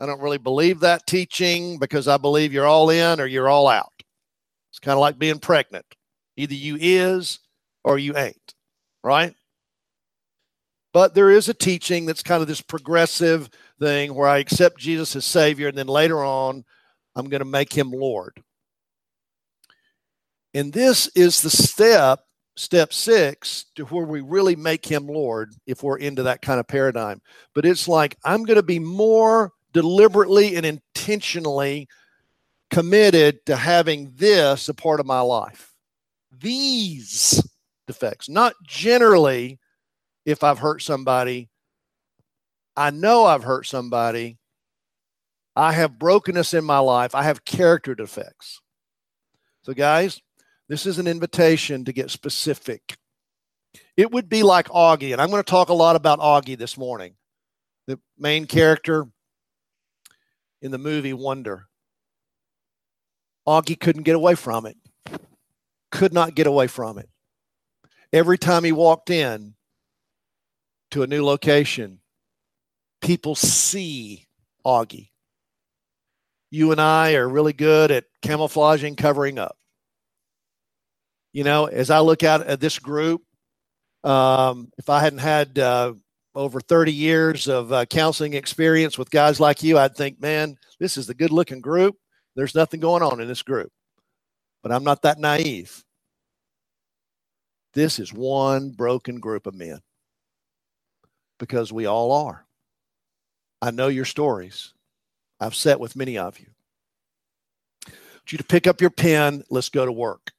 I 0.00 0.06
don't 0.06 0.22
really 0.22 0.38
believe 0.38 0.80
that 0.80 1.06
teaching 1.06 1.78
because 1.78 2.08
I 2.08 2.16
believe 2.16 2.54
you're 2.54 2.66
all 2.66 2.88
in 2.88 3.20
or 3.20 3.26
you're 3.26 3.50
all 3.50 3.68
out. 3.68 3.92
It's 4.70 4.78
kind 4.78 4.94
of 4.94 5.00
like 5.00 5.18
being 5.18 5.38
pregnant. 5.38 5.84
Either 6.38 6.54
you 6.54 6.78
is 6.80 7.40
or 7.84 7.98
you 7.98 8.16
ain't, 8.16 8.54
right? 9.04 9.34
But 10.96 11.12
there 11.12 11.30
is 11.30 11.50
a 11.50 11.52
teaching 11.52 12.06
that's 12.06 12.22
kind 12.22 12.40
of 12.40 12.48
this 12.48 12.62
progressive 12.62 13.50
thing 13.78 14.14
where 14.14 14.28
I 14.28 14.38
accept 14.38 14.78
Jesus 14.78 15.14
as 15.14 15.26
Savior 15.26 15.68
and 15.68 15.76
then 15.76 15.88
later 15.88 16.24
on 16.24 16.64
I'm 17.14 17.28
going 17.28 17.42
to 17.42 17.44
make 17.44 17.70
him 17.70 17.90
Lord. 17.90 18.42
And 20.54 20.72
this 20.72 21.08
is 21.08 21.42
the 21.42 21.50
step, 21.50 22.20
step 22.56 22.94
six, 22.94 23.66
to 23.74 23.84
where 23.84 24.06
we 24.06 24.22
really 24.22 24.56
make 24.56 24.86
him 24.86 25.06
Lord 25.06 25.52
if 25.66 25.82
we're 25.82 25.98
into 25.98 26.22
that 26.22 26.40
kind 26.40 26.58
of 26.58 26.66
paradigm. 26.66 27.20
But 27.54 27.66
it's 27.66 27.86
like, 27.86 28.16
I'm 28.24 28.44
going 28.44 28.56
to 28.56 28.62
be 28.62 28.78
more 28.78 29.52
deliberately 29.74 30.56
and 30.56 30.64
intentionally 30.64 31.88
committed 32.70 33.44
to 33.44 33.56
having 33.56 34.14
this 34.16 34.70
a 34.70 34.74
part 34.74 35.00
of 35.00 35.04
my 35.04 35.20
life. 35.20 35.74
These 36.32 37.46
defects, 37.86 38.30
not 38.30 38.54
generally 38.66 39.58
if 40.26 40.42
I've 40.44 40.58
hurt 40.58 40.82
somebody. 40.82 41.48
I 42.76 42.90
know 42.90 43.24
I've 43.24 43.44
hurt 43.44 43.64
somebody. 43.64 44.36
I 45.54 45.72
have 45.72 45.98
brokenness 45.98 46.52
in 46.52 46.64
my 46.64 46.80
life. 46.80 47.14
I 47.14 47.22
have 47.22 47.46
character 47.46 47.94
defects. 47.94 48.60
So, 49.62 49.72
guys, 49.72 50.20
this 50.68 50.84
is 50.84 50.98
an 50.98 51.06
invitation 51.06 51.86
to 51.86 51.92
get 51.92 52.10
specific. 52.10 52.98
It 53.96 54.10
would 54.10 54.28
be 54.28 54.42
like 54.42 54.68
Auggie, 54.68 55.12
and 55.12 55.22
I'm 55.22 55.30
going 55.30 55.42
to 55.42 55.50
talk 55.50 55.70
a 55.70 55.74
lot 55.74 55.96
about 55.96 56.18
Auggie 56.18 56.58
this 56.58 56.76
morning, 56.76 57.14
the 57.86 57.98
main 58.18 58.46
character 58.46 59.06
in 60.60 60.70
the 60.70 60.78
movie 60.78 61.14
Wonder. 61.14 61.68
Auggie 63.48 63.78
couldn't 63.78 64.02
get 64.02 64.16
away 64.16 64.34
from 64.34 64.66
it, 64.66 64.76
could 65.90 66.12
not 66.12 66.34
get 66.34 66.46
away 66.46 66.66
from 66.66 66.98
it. 66.98 67.08
Every 68.12 68.36
time 68.36 68.64
he 68.64 68.72
walked 68.72 69.08
in 69.08 69.55
to 70.96 71.04
a 71.04 71.08
new 71.08 71.24
location, 71.24 72.00
people 73.02 73.36
see 73.36 74.26
Auggie. 74.66 75.10
You 76.50 76.72
and 76.72 76.80
I 76.80 77.14
are 77.14 77.28
really 77.28 77.54
good 77.54 77.90
at 77.92 78.04
camouflaging, 78.22 78.96
covering 78.96 79.38
up 79.38 79.56
you 81.32 81.44
know, 81.44 81.66
as 81.66 81.90
I 81.90 82.00
look 82.00 82.24
out 82.24 82.46
at 82.46 82.60
this 82.60 82.78
group, 82.78 83.22
Um, 84.04 84.70
if 84.78 84.88
I 84.88 85.00
hadn't 85.00 85.18
had 85.18 85.58
uh, 85.58 85.94
over 86.34 86.60
30 86.60 86.92
years 86.92 87.48
of 87.48 87.72
uh, 87.72 87.84
counseling 87.84 88.34
experience 88.34 88.96
with 88.96 89.10
guys 89.10 89.40
like 89.40 89.62
you, 89.62 89.78
I'd 89.78 89.94
think, 89.96 90.20
man, 90.20 90.56
this 90.78 90.96
is 90.96 91.06
the 91.06 91.14
good 91.14 91.30
looking 91.32 91.60
group. 91.60 91.96
There's 92.34 92.54
nothing 92.54 92.80
going 92.80 93.02
on 93.02 93.20
in 93.20 93.28
this 93.28 93.42
group. 93.42 93.70
But 94.62 94.72
I'm 94.72 94.84
not 94.84 95.02
that 95.02 95.18
naive. 95.18 95.84
This 97.74 97.98
is 97.98 98.12
one 98.12 98.70
broken 98.70 99.20
group 99.20 99.46
of 99.46 99.54
men 99.54 99.80
because 101.38 101.72
we 101.72 101.86
all 101.86 102.12
are. 102.12 102.46
I 103.60 103.70
know 103.70 103.88
your 103.88 104.04
stories. 104.04 104.74
I've 105.40 105.54
sat 105.54 105.80
with 105.80 105.96
many 105.96 106.18
of 106.18 106.38
you. 106.38 106.46
I 107.86 107.90
want 107.90 108.32
you 108.32 108.38
to 108.38 108.44
pick 108.44 108.66
up 108.66 108.80
your 108.80 108.90
pen. 108.90 109.44
Let's 109.50 109.68
go 109.68 109.84
to 109.84 109.92
work. 109.92 110.32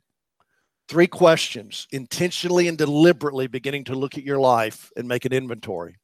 Three 0.88 1.08
questions, 1.08 1.88
intentionally 1.92 2.68
and 2.68 2.78
deliberately 2.78 3.48
beginning 3.48 3.86
to 3.86 3.96
look 3.96 4.18
at 4.18 4.24
your 4.24 4.40
life 4.40 4.92
and 4.96 5.08
make 5.08 5.26
an 5.26 5.34
inventory. 5.34 5.98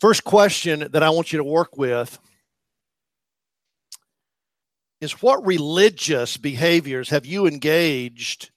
First 0.00 0.22
question 0.22 0.86
that 0.92 1.02
I 1.02 1.10
want 1.10 1.32
you 1.32 1.38
to 1.38 1.44
work 1.44 1.76
with 1.76 2.18
is 5.00 5.22
what 5.22 5.44
religious 5.44 6.36
behaviors 6.36 7.10
have 7.10 7.26
you 7.26 7.46
engaged 7.46 8.50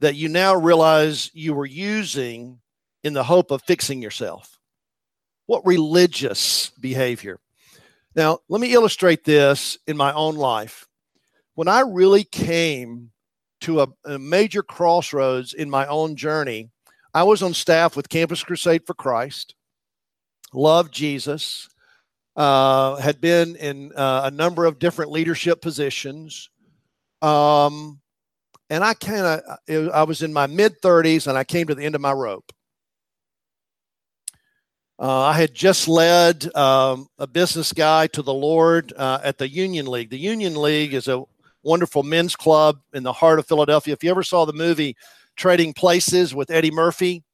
that 0.00 0.14
you 0.14 0.28
now 0.28 0.54
realize 0.54 1.30
you 1.34 1.52
were 1.52 1.66
using 1.66 2.59
in 3.04 3.12
the 3.12 3.24
hope 3.24 3.50
of 3.50 3.62
fixing 3.62 4.02
yourself? 4.02 4.58
What 5.46 5.66
religious 5.66 6.70
behavior? 6.80 7.40
Now, 8.14 8.38
let 8.48 8.60
me 8.60 8.72
illustrate 8.72 9.24
this 9.24 9.78
in 9.86 9.96
my 9.96 10.12
own 10.12 10.36
life. 10.36 10.86
When 11.54 11.68
I 11.68 11.80
really 11.80 12.24
came 12.24 13.10
to 13.62 13.80
a, 13.82 13.88
a 14.04 14.18
major 14.18 14.62
crossroads 14.62 15.52
in 15.52 15.70
my 15.70 15.86
own 15.86 16.16
journey, 16.16 16.70
I 17.12 17.24
was 17.24 17.42
on 17.42 17.54
staff 17.54 17.96
with 17.96 18.08
Campus 18.08 18.42
Crusade 18.42 18.86
for 18.86 18.94
Christ, 18.94 19.54
loved 20.52 20.92
Jesus, 20.92 21.68
uh, 22.36 22.96
had 22.96 23.20
been 23.20 23.56
in 23.56 23.92
uh, 23.94 24.22
a 24.24 24.30
number 24.30 24.64
of 24.64 24.78
different 24.78 25.10
leadership 25.10 25.60
positions. 25.60 26.48
Um, 27.22 28.00
and 28.70 28.84
I 28.84 28.94
kind 28.94 29.42
of, 29.68 29.88
I 29.92 30.04
was 30.04 30.22
in 30.22 30.32
my 30.32 30.46
mid 30.46 30.80
30s 30.80 31.26
and 31.26 31.36
I 31.36 31.44
came 31.44 31.66
to 31.66 31.74
the 31.74 31.84
end 31.84 31.94
of 31.94 32.00
my 32.00 32.12
rope. 32.12 32.52
Uh, 35.00 35.22
I 35.22 35.32
had 35.32 35.54
just 35.54 35.88
led 35.88 36.54
um, 36.54 37.08
a 37.18 37.26
business 37.26 37.72
guy 37.72 38.06
to 38.08 38.20
the 38.20 38.34
Lord 38.34 38.92
uh, 38.98 39.18
at 39.24 39.38
the 39.38 39.48
Union 39.48 39.86
League. 39.86 40.10
The 40.10 40.18
Union 40.18 40.60
League 40.60 40.92
is 40.92 41.08
a 41.08 41.24
wonderful 41.62 42.02
men's 42.02 42.36
club 42.36 42.80
in 42.92 43.02
the 43.02 43.12
heart 43.12 43.38
of 43.38 43.46
Philadelphia. 43.46 43.94
If 43.94 44.04
you 44.04 44.10
ever 44.10 44.22
saw 44.22 44.44
the 44.44 44.52
movie 44.52 44.94
Trading 45.36 45.72
Places 45.72 46.34
with 46.34 46.50
Eddie 46.50 46.70
Murphy, 46.70 47.24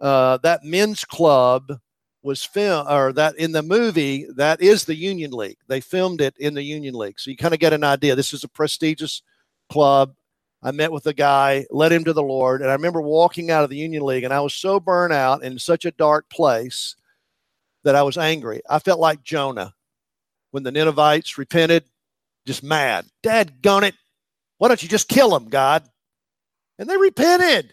uh, 0.00 0.38
that 0.38 0.64
men's 0.64 1.04
club 1.04 1.70
was 2.22 2.42
filmed, 2.42 2.88
or 2.90 3.12
that 3.12 3.36
in 3.36 3.52
the 3.52 3.62
movie, 3.62 4.26
that 4.36 4.62
is 4.62 4.86
the 4.86 4.94
Union 4.94 5.32
League. 5.32 5.58
They 5.68 5.82
filmed 5.82 6.22
it 6.22 6.34
in 6.38 6.54
the 6.54 6.62
Union 6.62 6.94
League. 6.94 7.20
So 7.20 7.30
you 7.30 7.36
kind 7.36 7.52
of 7.52 7.60
get 7.60 7.74
an 7.74 7.84
idea. 7.84 8.14
This 8.14 8.32
is 8.32 8.42
a 8.42 8.48
prestigious 8.48 9.22
club. 9.68 10.14
I 10.62 10.72
met 10.72 10.92
with 10.92 11.06
a 11.06 11.14
guy, 11.14 11.66
led 11.70 11.92
him 11.92 12.04
to 12.04 12.12
the 12.12 12.22
Lord. 12.22 12.60
And 12.60 12.70
I 12.70 12.74
remember 12.74 13.00
walking 13.00 13.50
out 13.50 13.64
of 13.64 13.70
the 13.70 13.76
Union 13.76 14.04
League 14.04 14.24
and 14.24 14.34
I 14.34 14.40
was 14.40 14.54
so 14.54 14.78
burnt 14.78 15.12
out 15.12 15.42
in 15.42 15.58
such 15.58 15.84
a 15.84 15.90
dark 15.92 16.28
place 16.28 16.96
that 17.84 17.96
I 17.96 18.02
was 18.02 18.18
angry. 18.18 18.60
I 18.68 18.78
felt 18.78 19.00
like 19.00 19.22
Jonah 19.22 19.74
when 20.50 20.62
the 20.62 20.72
Ninevites 20.72 21.38
repented, 21.38 21.84
just 22.46 22.62
mad. 22.62 23.06
Dad 23.22 23.62
gun 23.62 23.84
it. 23.84 23.94
Why 24.58 24.68
don't 24.68 24.82
you 24.82 24.88
just 24.88 25.08
kill 25.08 25.30
them, 25.30 25.48
God? 25.48 25.84
And 26.78 26.88
they 26.88 26.96
repented. 26.96 27.72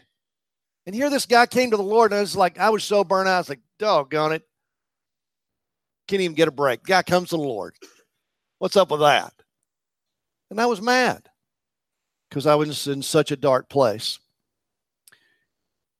And 0.85 0.95
here 0.95 1.09
this 1.09 1.25
guy 1.25 1.45
came 1.45 1.71
to 1.71 1.77
the 1.77 1.83
Lord, 1.83 2.11
and 2.11 2.19
I 2.19 2.21
was 2.21 2.35
like, 2.35 2.57
I 2.59 2.69
was 2.69 2.83
so 2.83 3.03
burnt 3.03 3.27
out. 3.27 3.35
I 3.35 3.39
was 3.39 3.49
like, 3.49 3.59
doggone 3.79 4.33
it. 4.33 4.43
Can't 6.07 6.21
even 6.21 6.35
get 6.35 6.47
a 6.47 6.51
break. 6.51 6.83
Guy 6.83 7.01
comes 7.03 7.29
to 7.29 7.37
the 7.37 7.41
Lord. 7.41 7.75
What's 8.59 8.77
up 8.77 8.91
with 8.91 9.01
that? 9.01 9.33
And 10.49 10.61
I 10.61 10.65
was 10.65 10.81
mad 10.81 11.27
because 12.29 12.45
I 12.45 12.55
was 12.55 12.87
in 12.87 13.01
such 13.01 13.31
a 13.31 13.37
dark 13.37 13.69
place. 13.69 14.19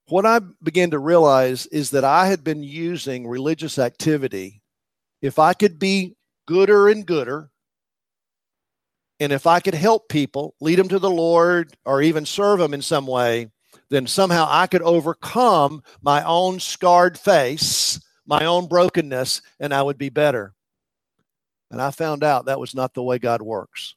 What 0.09 0.25
I 0.25 0.39
began 0.63 0.91
to 0.91 0.99
realize 0.99 1.65
is 1.67 1.89
that 1.91 2.03
I 2.03 2.27
had 2.27 2.43
been 2.43 2.63
using 2.63 3.27
religious 3.27 3.77
activity. 3.77 4.61
If 5.21 5.37
I 5.39 5.53
could 5.53 5.79
be 5.79 6.15
gooder 6.45 6.87
and 6.87 7.05
gooder, 7.05 7.49
and 9.19 9.31
if 9.33 9.47
I 9.47 9.59
could 9.59 9.73
help 9.73 10.09
people, 10.09 10.55
lead 10.61 10.79
them 10.79 10.87
to 10.89 10.99
the 10.99 11.09
Lord, 11.09 11.75
or 11.85 12.01
even 12.01 12.25
serve 12.25 12.59
them 12.59 12.73
in 12.73 12.81
some 12.81 13.07
way, 13.07 13.49
then 13.89 14.07
somehow 14.07 14.47
I 14.49 14.67
could 14.67 14.81
overcome 14.81 15.81
my 16.01 16.23
own 16.23 16.59
scarred 16.59 17.17
face, 17.17 17.99
my 18.25 18.45
own 18.45 18.67
brokenness, 18.67 19.41
and 19.59 19.73
I 19.73 19.81
would 19.81 19.97
be 19.97 20.09
better. 20.09 20.53
And 21.71 21.81
I 21.81 21.91
found 21.91 22.23
out 22.23 22.45
that 22.45 22.59
was 22.59 22.75
not 22.75 22.93
the 22.93 23.03
way 23.03 23.17
God 23.17 23.41
works. 23.41 23.95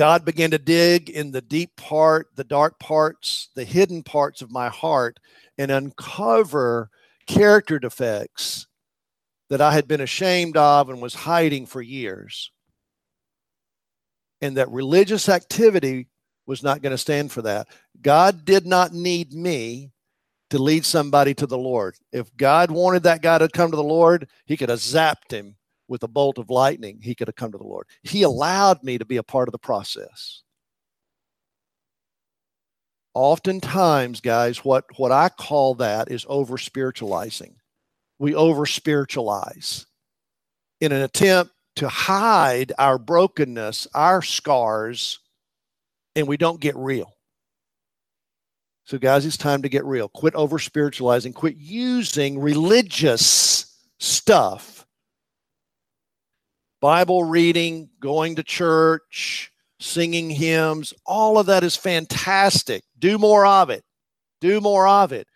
God 0.00 0.24
began 0.24 0.50
to 0.52 0.58
dig 0.58 1.10
in 1.10 1.30
the 1.30 1.42
deep 1.42 1.76
part, 1.76 2.28
the 2.34 2.42
dark 2.42 2.78
parts, 2.78 3.50
the 3.54 3.64
hidden 3.64 4.02
parts 4.02 4.40
of 4.40 4.50
my 4.50 4.70
heart 4.70 5.20
and 5.58 5.70
uncover 5.70 6.88
character 7.26 7.78
defects 7.78 8.66
that 9.50 9.60
I 9.60 9.72
had 9.72 9.86
been 9.86 10.00
ashamed 10.00 10.56
of 10.56 10.88
and 10.88 11.02
was 11.02 11.12
hiding 11.12 11.66
for 11.66 11.82
years. 11.82 12.50
And 14.40 14.56
that 14.56 14.70
religious 14.70 15.28
activity 15.28 16.08
was 16.46 16.62
not 16.62 16.80
going 16.80 16.92
to 16.92 16.96
stand 16.96 17.30
for 17.30 17.42
that. 17.42 17.68
God 18.00 18.46
did 18.46 18.64
not 18.66 18.94
need 18.94 19.34
me 19.34 19.90
to 20.48 20.58
lead 20.58 20.86
somebody 20.86 21.34
to 21.34 21.46
the 21.46 21.58
Lord. 21.58 21.94
If 22.10 22.34
God 22.38 22.70
wanted 22.70 23.02
that 23.02 23.20
guy 23.20 23.36
to 23.36 23.50
come 23.50 23.70
to 23.70 23.76
the 23.76 23.82
Lord, 23.82 24.30
he 24.46 24.56
could 24.56 24.70
have 24.70 24.78
zapped 24.78 25.30
him 25.30 25.56
with 25.90 26.04
a 26.04 26.08
bolt 26.08 26.38
of 26.38 26.48
lightning, 26.48 27.00
he 27.02 27.16
could 27.16 27.26
have 27.26 27.34
come 27.34 27.50
to 27.50 27.58
the 27.58 27.64
Lord. 27.64 27.86
He 28.04 28.22
allowed 28.22 28.84
me 28.84 28.96
to 28.96 29.04
be 29.04 29.16
a 29.16 29.24
part 29.24 29.48
of 29.48 29.52
the 29.52 29.58
process. 29.58 30.42
Oftentimes, 33.12 34.20
guys, 34.20 34.64
what, 34.64 34.84
what 34.96 35.10
I 35.10 35.28
call 35.28 35.74
that 35.74 36.08
is 36.08 36.24
over 36.28 36.58
spiritualizing. 36.58 37.56
We 38.20 38.36
over 38.36 38.66
spiritualize 38.66 39.86
in 40.80 40.92
an 40.92 41.02
attempt 41.02 41.52
to 41.76 41.88
hide 41.88 42.72
our 42.78 42.96
brokenness, 42.96 43.88
our 43.92 44.22
scars, 44.22 45.18
and 46.14 46.28
we 46.28 46.36
don't 46.36 46.60
get 46.60 46.76
real. 46.76 47.16
So, 48.84 48.96
guys, 48.96 49.26
it's 49.26 49.36
time 49.36 49.62
to 49.62 49.68
get 49.68 49.84
real. 49.84 50.08
Quit 50.08 50.36
over 50.36 50.60
spiritualizing, 50.60 51.32
quit 51.32 51.56
using 51.56 52.38
religious 52.38 53.76
stuff 53.98 54.79
Bible 56.80 57.24
reading, 57.24 57.90
going 58.00 58.36
to 58.36 58.42
church, 58.42 59.52
singing 59.78 60.30
hymns, 60.30 60.94
all 61.04 61.38
of 61.38 61.46
that 61.46 61.62
is 61.64 61.76
fantastic. 61.76 62.84
Do 62.98 63.18
more 63.18 63.46
of 63.46 63.70
it. 63.70 63.84
Do 64.40 64.60
more 64.60 64.88
of 64.88 65.12
it, 65.12 65.26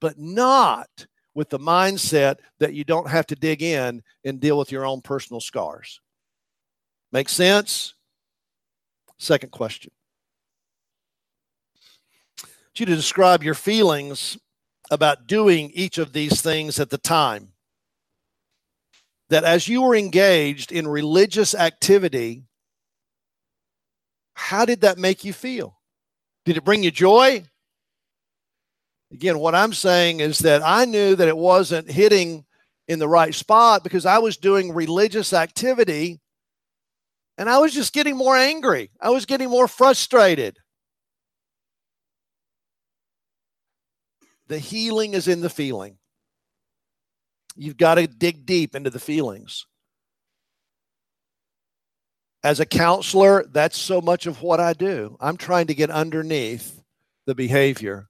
but 0.00 0.18
not 0.18 0.88
with 1.34 1.50
the 1.50 1.58
mindset 1.58 2.36
that 2.60 2.74
you 2.74 2.84
don't 2.84 3.08
have 3.08 3.26
to 3.26 3.34
dig 3.34 3.62
in 3.62 4.02
and 4.24 4.40
deal 4.40 4.56
with 4.56 4.72
your 4.72 4.86
own 4.86 5.00
personal 5.02 5.40
scars. 5.40 6.00
Make 7.12 7.28
sense? 7.28 7.94
Second 9.18 9.50
question. 9.50 9.92
I 12.42 12.46
want 12.46 12.80
you 12.80 12.86
to 12.86 12.96
describe 12.96 13.42
your 13.42 13.54
feelings 13.54 14.38
about 14.90 15.26
doing 15.26 15.70
each 15.74 15.98
of 15.98 16.12
these 16.12 16.40
things 16.40 16.78
at 16.78 16.90
the 16.90 16.98
time 16.98 17.53
that 19.34 19.42
as 19.42 19.66
you 19.66 19.82
were 19.82 19.96
engaged 19.96 20.70
in 20.70 20.86
religious 20.86 21.56
activity, 21.56 22.44
how 24.34 24.64
did 24.64 24.82
that 24.82 24.96
make 24.96 25.24
you 25.24 25.32
feel? 25.32 25.76
Did 26.44 26.56
it 26.56 26.64
bring 26.64 26.84
you 26.84 26.92
joy? 26.92 27.42
Again, 29.10 29.40
what 29.40 29.56
I'm 29.56 29.72
saying 29.72 30.20
is 30.20 30.38
that 30.38 30.62
I 30.64 30.84
knew 30.84 31.16
that 31.16 31.26
it 31.26 31.36
wasn't 31.36 31.90
hitting 31.90 32.44
in 32.86 33.00
the 33.00 33.08
right 33.08 33.34
spot 33.34 33.82
because 33.82 34.06
I 34.06 34.18
was 34.18 34.36
doing 34.36 34.72
religious 34.72 35.32
activity 35.32 36.20
and 37.36 37.50
I 37.50 37.58
was 37.58 37.74
just 37.74 37.92
getting 37.92 38.16
more 38.16 38.36
angry. 38.36 38.92
I 39.00 39.10
was 39.10 39.26
getting 39.26 39.50
more 39.50 39.66
frustrated. 39.66 40.58
The 44.46 44.60
healing 44.60 45.14
is 45.14 45.26
in 45.26 45.40
the 45.40 45.50
feeling. 45.50 45.98
You've 47.56 47.76
got 47.76 47.96
to 47.96 48.06
dig 48.06 48.46
deep 48.46 48.74
into 48.74 48.90
the 48.90 48.98
feelings. 49.00 49.66
As 52.42 52.60
a 52.60 52.66
counselor, 52.66 53.44
that's 53.50 53.78
so 53.78 54.00
much 54.00 54.26
of 54.26 54.42
what 54.42 54.60
I 54.60 54.72
do. 54.74 55.16
I'm 55.20 55.36
trying 55.36 55.68
to 55.68 55.74
get 55.74 55.90
underneath 55.90 56.82
the 57.26 57.34
behavior. 57.34 58.08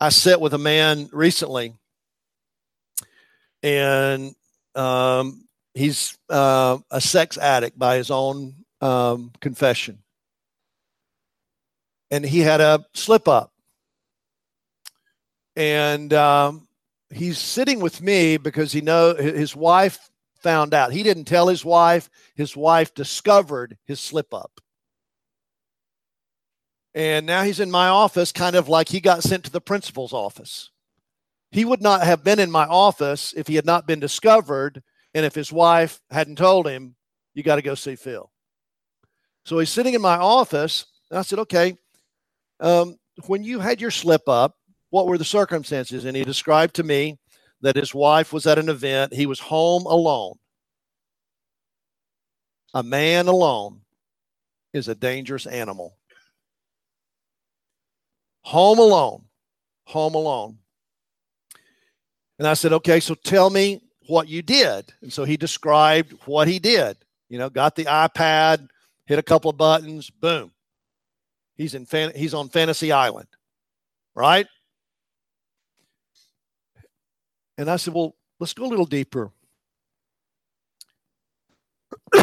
I 0.00 0.08
sat 0.08 0.40
with 0.40 0.54
a 0.54 0.58
man 0.58 1.10
recently, 1.12 1.74
and 3.62 4.34
um, 4.74 5.46
he's 5.74 6.16
uh, 6.30 6.78
a 6.90 7.00
sex 7.00 7.36
addict 7.36 7.78
by 7.78 7.96
his 7.96 8.10
own 8.10 8.54
um, 8.80 9.32
confession. 9.40 9.98
and 12.10 12.24
he 12.24 12.40
had 12.40 12.60
a 12.60 12.84
slip 12.94 13.28
up. 13.28 13.52
And 15.56 16.12
um, 16.12 16.68
he's 17.10 17.38
sitting 17.38 17.80
with 17.80 18.00
me 18.00 18.36
because 18.36 18.72
he 18.72 18.80
know 18.80 19.14
his 19.14 19.54
wife 19.54 20.10
found 20.40 20.74
out. 20.74 20.92
He 20.92 21.02
didn't 21.02 21.24
tell 21.24 21.48
his 21.48 21.64
wife. 21.64 22.08
His 22.34 22.56
wife 22.56 22.94
discovered 22.94 23.76
his 23.84 24.00
slip 24.00 24.32
up. 24.32 24.60
And 26.94 27.26
now 27.26 27.42
he's 27.42 27.60
in 27.60 27.70
my 27.70 27.88
office, 27.88 28.32
kind 28.32 28.56
of 28.56 28.68
like 28.68 28.88
he 28.88 29.00
got 29.00 29.22
sent 29.22 29.44
to 29.44 29.50
the 29.50 29.60
principal's 29.60 30.12
office. 30.12 30.70
He 31.52 31.64
would 31.64 31.82
not 31.82 32.02
have 32.02 32.24
been 32.24 32.38
in 32.38 32.50
my 32.50 32.64
office 32.66 33.32
if 33.36 33.46
he 33.46 33.56
had 33.56 33.66
not 33.66 33.86
been 33.86 34.00
discovered 34.00 34.82
and 35.14 35.26
if 35.26 35.34
his 35.34 35.52
wife 35.52 36.00
hadn't 36.10 36.38
told 36.38 36.66
him, 36.66 36.94
you 37.34 37.42
got 37.42 37.56
to 37.56 37.62
go 37.62 37.74
see 37.74 37.96
Phil. 37.96 38.30
So 39.44 39.58
he's 39.58 39.70
sitting 39.70 39.94
in 39.94 40.00
my 40.00 40.16
office. 40.16 40.86
And 41.10 41.18
I 41.18 41.22
said, 41.22 41.40
okay, 41.40 41.76
um, 42.60 42.96
when 43.26 43.42
you 43.42 43.58
had 43.58 43.80
your 43.80 43.90
slip 43.90 44.28
up, 44.28 44.56
what 44.90 45.06
were 45.06 45.18
the 45.18 45.24
circumstances? 45.24 46.04
And 46.04 46.16
he 46.16 46.24
described 46.24 46.74
to 46.76 46.82
me 46.82 47.18
that 47.62 47.76
his 47.76 47.94
wife 47.94 48.32
was 48.32 48.46
at 48.46 48.58
an 48.58 48.68
event. 48.68 49.14
He 49.14 49.26
was 49.26 49.40
home 49.40 49.86
alone. 49.86 50.34
A 52.74 52.82
man 52.82 53.26
alone 53.26 53.80
is 54.72 54.88
a 54.88 54.94
dangerous 54.94 55.46
animal. 55.46 55.96
Home 58.42 58.78
alone. 58.78 59.24
Home 59.86 60.14
alone. 60.14 60.58
And 62.38 62.46
I 62.46 62.54
said, 62.54 62.72
okay, 62.72 63.00
so 63.00 63.14
tell 63.14 63.50
me 63.50 63.82
what 64.06 64.28
you 64.28 64.42
did. 64.42 64.92
And 65.02 65.12
so 65.12 65.24
he 65.24 65.36
described 65.36 66.14
what 66.24 66.48
he 66.48 66.58
did. 66.58 66.96
You 67.28 67.38
know, 67.38 67.50
got 67.50 67.76
the 67.76 67.84
iPad, 67.84 68.68
hit 69.06 69.18
a 69.18 69.22
couple 69.22 69.50
of 69.50 69.56
buttons, 69.56 70.10
boom. 70.10 70.50
He's 71.56 71.74
in 71.74 71.84
fan- 71.84 72.12
he's 72.16 72.34
on 72.34 72.48
Fantasy 72.48 72.92
Island. 72.92 73.28
Right? 74.14 74.46
And 77.60 77.70
I 77.70 77.76
said, 77.76 77.92
well, 77.92 78.16
let's 78.38 78.54
go 78.54 78.64
a 78.64 78.72
little 78.72 78.86
deeper. 78.86 79.30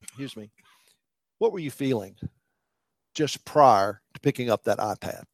Excuse 0.00 0.34
me. 0.38 0.50
What 1.36 1.52
were 1.52 1.58
you 1.58 1.70
feeling 1.70 2.16
just 3.14 3.44
prior 3.44 4.00
to 4.14 4.20
picking 4.20 4.48
up 4.48 4.64
that 4.64 4.78
iPad? 4.78 5.24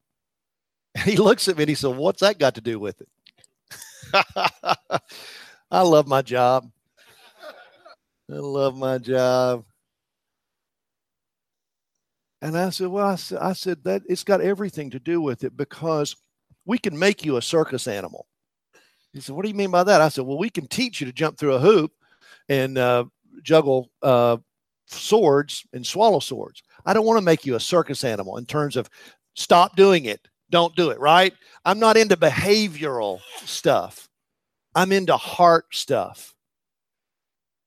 And 0.97 1.05
he 1.09 1.17
looks 1.17 1.47
at 1.47 1.57
me 1.57 1.63
and 1.63 1.69
he 1.69 1.77
said, 1.77 1.97
What's 1.97 2.23
that 2.23 2.41
got 2.41 2.57
to 2.57 2.61
do 2.61 2.81
with 2.81 3.01
it? 3.01 3.09
I 5.71 5.83
love 5.83 6.09
my 6.09 6.23
job. 6.23 6.69
I 8.29 8.35
love 8.35 8.77
my 8.77 8.99
job. 8.99 9.65
And 12.43 12.59
I 12.59 12.71
said, 12.71 12.89
Well, 12.89 13.07
I 13.07 13.15
said, 13.15 13.39
I 13.39 13.53
said 13.53 13.85
that 13.85 14.03
it's 14.09 14.25
got 14.25 14.41
everything 14.41 14.91
to 14.91 14.99
do 14.99 15.21
with 15.21 15.45
it 15.45 15.57
because 15.57 16.17
we 16.65 16.79
can 16.79 16.99
make 16.99 17.25
you 17.25 17.37
a 17.37 17.43
circus 17.43 17.87
animal. 17.87 18.27
He 19.17 19.23
said, 19.23 19.35
What 19.35 19.43
do 19.43 19.49
you 19.49 19.55
mean 19.55 19.71
by 19.71 19.83
that? 19.85 20.01
I 20.01 20.09
said, 20.09 20.25
Well, 20.25 20.39
we 20.39 20.51
can 20.51 20.67
teach 20.67 21.01
you 21.01 21.07
to 21.07 21.13
jump 21.13 21.39
through 21.39 21.55
a 21.55 21.59
hoop 21.59 21.93
and 22.49 22.77
uh, 22.77 23.05
juggle 23.43 23.91
uh, 24.03 24.37
swords 24.87 25.67
and 25.73 25.87
swallow 25.87 26.21
swords. 26.21 26.63
I 26.85 26.93
don't 26.93 27.07
want 27.07 27.19
to 27.19 27.25
make 27.25 27.47
you 27.47 27.55
a 27.55 27.61
circus 27.61 28.05
animal 28.05 28.37
in 28.37 28.47
terms 28.47 28.77
of 28.77 28.91
stop 29.35 29.75
doing 29.75 30.05
it, 30.05 30.29
don't 30.51 30.77
do 30.77 30.91
it, 30.91 31.01
right? 31.01 31.33
I'm 31.65 31.79
not 31.79 31.97
into 31.97 32.17
behavioral 32.17 33.21
stuff, 33.45 34.09
I'm 34.75 34.93
into 34.93 35.17
heart 35.17 35.67
stuff. 35.73 36.35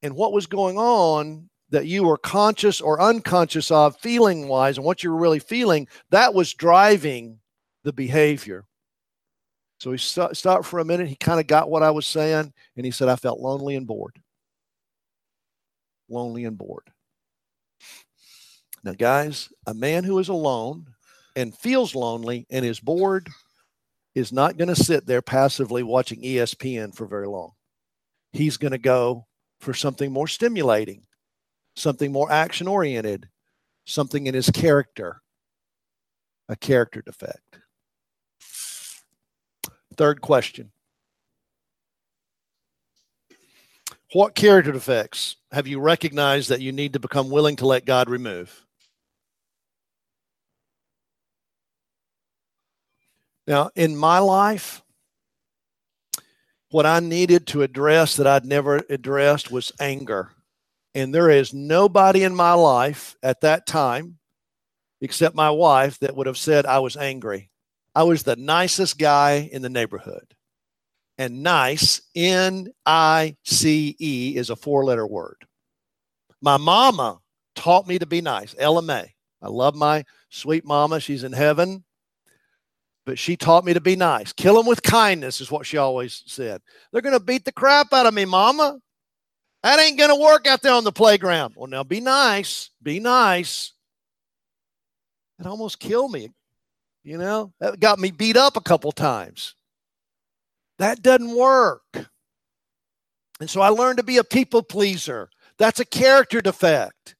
And 0.01 0.15
what 0.15 0.31
was 0.31 0.45
going 0.45 0.77
on 0.77 1.49
that 1.71 1.85
you 1.85 2.03
were 2.03 2.17
conscious 2.17 2.79
or 2.79 3.01
unconscious 3.01 3.69
of 3.69 3.97
feeling 3.97 4.47
wise 4.47 4.77
and 4.77 4.85
what 4.85 5.03
you 5.03 5.11
were 5.11 5.19
really 5.19 5.39
feeling, 5.39 5.87
that 6.09 6.33
was 6.33 6.53
driving 6.53 7.39
the 7.83 7.93
behavior. 7.93 8.65
So 9.79 9.91
he 9.91 9.97
st- 9.97 10.35
stopped 10.35 10.65
for 10.65 10.79
a 10.79 10.85
minute. 10.85 11.07
He 11.07 11.15
kind 11.15 11.39
of 11.39 11.47
got 11.47 11.69
what 11.69 11.83
I 11.83 11.91
was 11.91 12.05
saying. 12.05 12.53
And 12.75 12.85
he 12.85 12.91
said, 12.91 13.07
I 13.09 13.15
felt 13.15 13.39
lonely 13.39 13.75
and 13.75 13.87
bored. 13.87 14.19
Lonely 16.09 16.45
and 16.45 16.57
bored. 16.57 16.91
Now, 18.83 18.93
guys, 18.93 19.49
a 19.67 19.73
man 19.73 20.03
who 20.03 20.19
is 20.19 20.29
alone 20.29 20.85
and 21.35 21.55
feels 21.55 21.95
lonely 21.95 22.45
and 22.49 22.65
is 22.65 22.79
bored 22.79 23.29
is 24.15 24.33
not 24.33 24.57
going 24.57 24.67
to 24.67 24.75
sit 24.75 25.05
there 25.05 25.21
passively 25.21 25.83
watching 25.83 26.21
ESPN 26.21 26.93
for 26.95 27.05
very 27.05 27.27
long. 27.27 27.51
He's 28.33 28.57
going 28.57 28.71
to 28.71 28.77
go 28.77 29.27
for 29.59 29.73
something 29.73 30.11
more 30.11 30.27
stimulating, 30.27 31.03
something 31.75 32.11
more 32.11 32.31
action 32.31 32.67
oriented, 32.67 33.29
something 33.85 34.27
in 34.27 34.33
his 34.33 34.49
character, 34.49 35.21
a 36.47 36.55
character 36.55 37.01
defect. 37.01 37.58
Third 39.99 40.21
question 40.21 40.71
What 44.13 44.33
character 44.33 44.71
defects 44.71 45.35
have 45.51 45.67
you 45.67 45.81
recognized 45.81 46.47
that 46.47 46.61
you 46.61 46.71
need 46.71 46.93
to 46.93 47.01
become 47.01 47.29
willing 47.29 47.57
to 47.57 47.67
let 47.67 47.83
God 47.83 48.09
remove? 48.09 48.65
Now, 53.45 53.71
in 53.75 53.93
my 53.93 54.19
life, 54.19 54.81
what 56.69 56.85
I 56.85 57.01
needed 57.01 57.45
to 57.47 57.63
address 57.63 58.15
that 58.15 58.27
I'd 58.27 58.45
never 58.45 58.81
addressed 58.89 59.51
was 59.51 59.73
anger. 59.81 60.31
And 60.95 61.13
there 61.13 61.29
is 61.29 61.53
nobody 61.53 62.23
in 62.23 62.33
my 62.33 62.53
life 62.53 63.17
at 63.21 63.41
that 63.41 63.67
time, 63.67 64.19
except 65.01 65.35
my 65.35 65.49
wife, 65.49 65.99
that 65.99 66.15
would 66.15 66.27
have 66.27 66.37
said 66.37 66.65
I 66.65 66.79
was 66.79 66.95
angry. 66.95 67.49
I 67.99 68.03
was 68.03 68.23
the 68.23 68.37
nicest 68.37 68.97
guy 68.97 69.49
in 69.51 69.61
the 69.61 69.67
neighborhood. 69.67 70.33
And 71.17 71.43
nice, 71.43 72.01
N 72.15 72.71
I 72.85 73.35
C 73.43 73.93
E, 73.99 74.37
is 74.37 74.49
a 74.49 74.55
four 74.55 74.85
letter 74.85 75.05
word. 75.05 75.45
My 76.41 76.55
mama 76.55 77.19
taught 77.55 77.89
me 77.89 77.99
to 77.99 78.05
be 78.05 78.21
nice, 78.21 78.55
Ella 78.57 78.81
May. 78.81 79.15
I 79.41 79.49
love 79.49 79.75
my 79.75 80.05
sweet 80.29 80.63
mama. 80.63 81.01
She's 81.01 81.25
in 81.25 81.33
heaven. 81.33 81.83
But 83.05 83.19
she 83.19 83.35
taught 83.35 83.65
me 83.65 83.73
to 83.73 83.81
be 83.81 83.97
nice. 83.97 84.31
Kill 84.31 84.55
them 84.55 84.65
with 84.65 84.81
kindness, 84.81 85.41
is 85.41 85.51
what 85.51 85.65
she 85.65 85.75
always 85.75 86.23
said. 86.25 86.61
They're 86.93 87.01
going 87.01 87.19
to 87.19 87.19
beat 87.19 87.43
the 87.43 87.51
crap 87.51 87.91
out 87.91 88.05
of 88.05 88.13
me, 88.13 88.23
mama. 88.23 88.79
That 89.61 89.77
ain't 89.77 89.97
going 89.97 90.09
to 90.09 90.23
work 90.23 90.47
out 90.47 90.61
there 90.61 90.71
on 90.71 90.85
the 90.85 90.93
playground. 90.93 91.55
Well, 91.57 91.67
now 91.67 91.83
be 91.83 91.99
nice. 91.99 92.69
Be 92.81 93.01
nice. 93.01 93.73
It 95.37 95.45
almost 95.45 95.81
killed 95.81 96.13
me. 96.13 96.29
You 97.03 97.17
know, 97.17 97.53
that 97.59 97.79
got 97.79 97.99
me 97.99 98.11
beat 98.11 98.37
up 98.37 98.57
a 98.57 98.61
couple 98.61 98.91
times. 98.91 99.55
That 100.79 101.01
doesn't 101.01 101.35
work. 101.35 101.83
And 103.39 103.49
so 103.49 103.61
I 103.61 103.69
learned 103.69 103.97
to 103.97 104.03
be 104.03 104.17
a 104.17 104.23
people 104.23 104.61
pleaser. 104.61 105.29
That's 105.57 105.79
a 105.79 105.85
character 105.85 106.41
defect. 106.41 107.15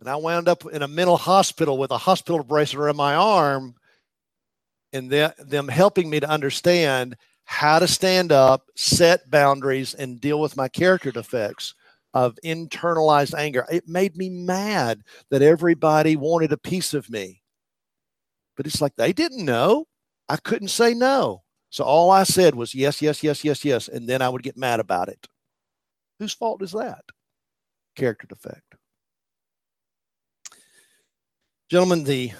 And 0.00 0.08
I 0.08 0.16
wound 0.16 0.48
up 0.48 0.64
in 0.72 0.82
a 0.82 0.88
mental 0.88 1.16
hospital 1.16 1.78
with 1.78 1.92
a 1.92 1.98
hospital 1.98 2.42
bracelet 2.42 2.82
around 2.82 2.96
my 2.96 3.14
arm 3.14 3.76
and 4.92 5.10
them 5.10 5.68
helping 5.68 6.10
me 6.10 6.20
to 6.20 6.28
understand 6.28 7.16
how 7.44 7.78
to 7.78 7.88
stand 7.88 8.32
up, 8.32 8.66
set 8.76 9.30
boundaries, 9.30 9.94
and 9.94 10.20
deal 10.20 10.40
with 10.40 10.56
my 10.56 10.68
character 10.68 11.10
defects 11.12 11.74
of 12.14 12.38
internalized 12.44 13.34
anger. 13.34 13.66
It 13.70 13.88
made 13.88 14.16
me 14.16 14.28
mad 14.28 15.02
that 15.30 15.42
everybody 15.42 16.16
wanted 16.16 16.52
a 16.52 16.58
piece 16.58 16.94
of 16.94 17.08
me. 17.10 17.42
But 18.56 18.66
it's 18.66 18.80
like 18.80 18.96
they 18.96 19.12
didn't 19.12 19.44
know. 19.44 19.86
I 20.28 20.36
couldn't 20.36 20.68
say 20.68 20.94
no. 20.94 21.42
So 21.70 21.84
all 21.84 22.10
I 22.10 22.24
said 22.24 22.54
was 22.54 22.74
yes, 22.74 23.00
yes, 23.00 23.22
yes, 23.22 23.44
yes, 23.44 23.64
yes. 23.64 23.88
And 23.88 24.08
then 24.08 24.20
I 24.20 24.28
would 24.28 24.42
get 24.42 24.56
mad 24.56 24.78
about 24.78 25.08
it. 25.08 25.26
Whose 26.18 26.34
fault 26.34 26.62
is 26.62 26.72
that? 26.72 27.04
Character 27.96 28.26
defect. 28.26 28.76
Gentlemen, 31.70 32.04
the 32.04 32.32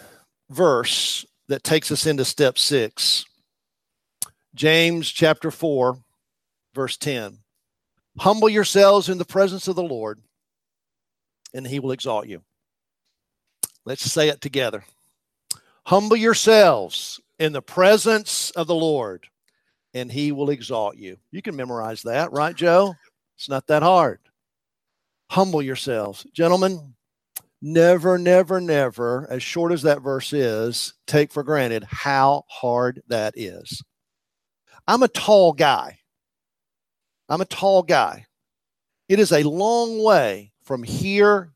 verse 0.51 1.25
that 1.49 1.65
takes 1.65 1.91
us 1.91 2.07
into 2.07 2.25
step 2.25 2.59
six, 2.59 3.25
James 4.55 5.11
chapter 5.11 5.51
4, 5.51 5.97
verse 6.75 6.99
10. 6.99 7.39
Humble 8.18 8.48
yourselves 8.48 9.09
in 9.09 9.18
the 9.18 9.25
presence 9.25 9.68
of 9.68 9.77
the 9.77 9.83
Lord, 9.83 10.20
and 11.55 11.66
he 11.66 11.81
will 11.81 11.92
exalt 11.92 12.27
you. 12.27 12.42
Let's 13.85 14.03
say 14.03 14.29
it 14.29 14.40
together. 14.40 14.85
Humble 15.85 16.16
yourselves 16.16 17.20
in 17.38 17.53
the 17.53 17.62
presence 17.62 18.51
of 18.51 18.66
the 18.66 18.75
Lord, 18.75 19.27
and 19.94 20.12
he 20.12 20.31
will 20.31 20.51
exalt 20.51 20.96
you. 20.96 21.16
You 21.31 21.42
can 21.42 21.57
memorize 21.57 22.03
that, 22.03 22.33
right, 22.33 22.55
Joe? 22.55 22.94
It's 23.37 23.48
not 23.48 23.66
that 23.66 23.83
hard. 23.83 24.20
Humble 25.31 25.62
yourselves. 25.62 26.27
Gentlemen, 26.33 26.94
never, 27.61 28.18
never, 28.18 28.61
never, 28.61 29.27
as 29.31 29.42
short 29.42 29.72
as 29.72 29.83
that 29.83 30.03
verse 30.03 30.33
is, 30.33 30.94
take 31.07 31.33
for 31.33 31.42
granted 31.42 31.85
how 31.85 32.44
hard 32.48 33.03
that 33.09 33.35
is. 33.37 33.83
I'm 34.87 35.03
a 35.03 35.09
tall 35.09 35.53
guy. 35.53 35.98
I'm 37.33 37.40
a 37.40 37.47
tall 37.47 37.83
guy. 37.83 38.27
It 39.09 39.18
is 39.18 39.33
a 39.33 39.42
long 39.42 40.03
way 40.03 40.53
from 40.64 40.83
here 40.83 41.55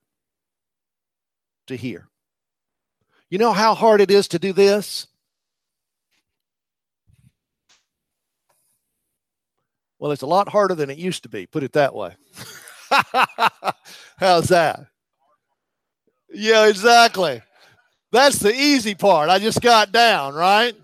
to 1.66 1.76
here. 1.76 2.08
You 3.28 3.36
know 3.36 3.52
how 3.52 3.74
hard 3.74 4.00
it 4.00 4.10
is 4.10 4.26
to 4.28 4.38
do 4.38 4.54
this? 4.54 5.06
Well, 9.98 10.12
it's 10.12 10.22
a 10.22 10.26
lot 10.26 10.48
harder 10.48 10.74
than 10.74 10.88
it 10.88 10.96
used 10.96 11.24
to 11.24 11.28
be, 11.28 11.44
put 11.44 11.62
it 11.62 11.74
that 11.74 11.94
way. 11.94 12.16
How's 14.16 14.48
that? 14.48 14.86
Yeah, 16.32 16.68
exactly. 16.68 17.42
That's 18.12 18.38
the 18.38 18.54
easy 18.54 18.94
part. 18.94 19.28
I 19.28 19.38
just 19.38 19.60
got 19.60 19.92
down, 19.92 20.34
right? 20.34 20.74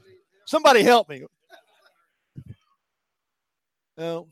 Somebody 0.45 0.83
help 0.83 1.09
me. 1.09 1.25
Now, 3.97 4.27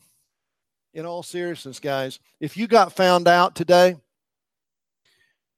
in 0.94 1.06
all 1.06 1.22
seriousness, 1.22 1.78
guys, 1.78 2.18
if 2.40 2.56
you 2.56 2.66
got 2.66 2.92
found 2.92 3.28
out 3.28 3.54
today, 3.54 3.96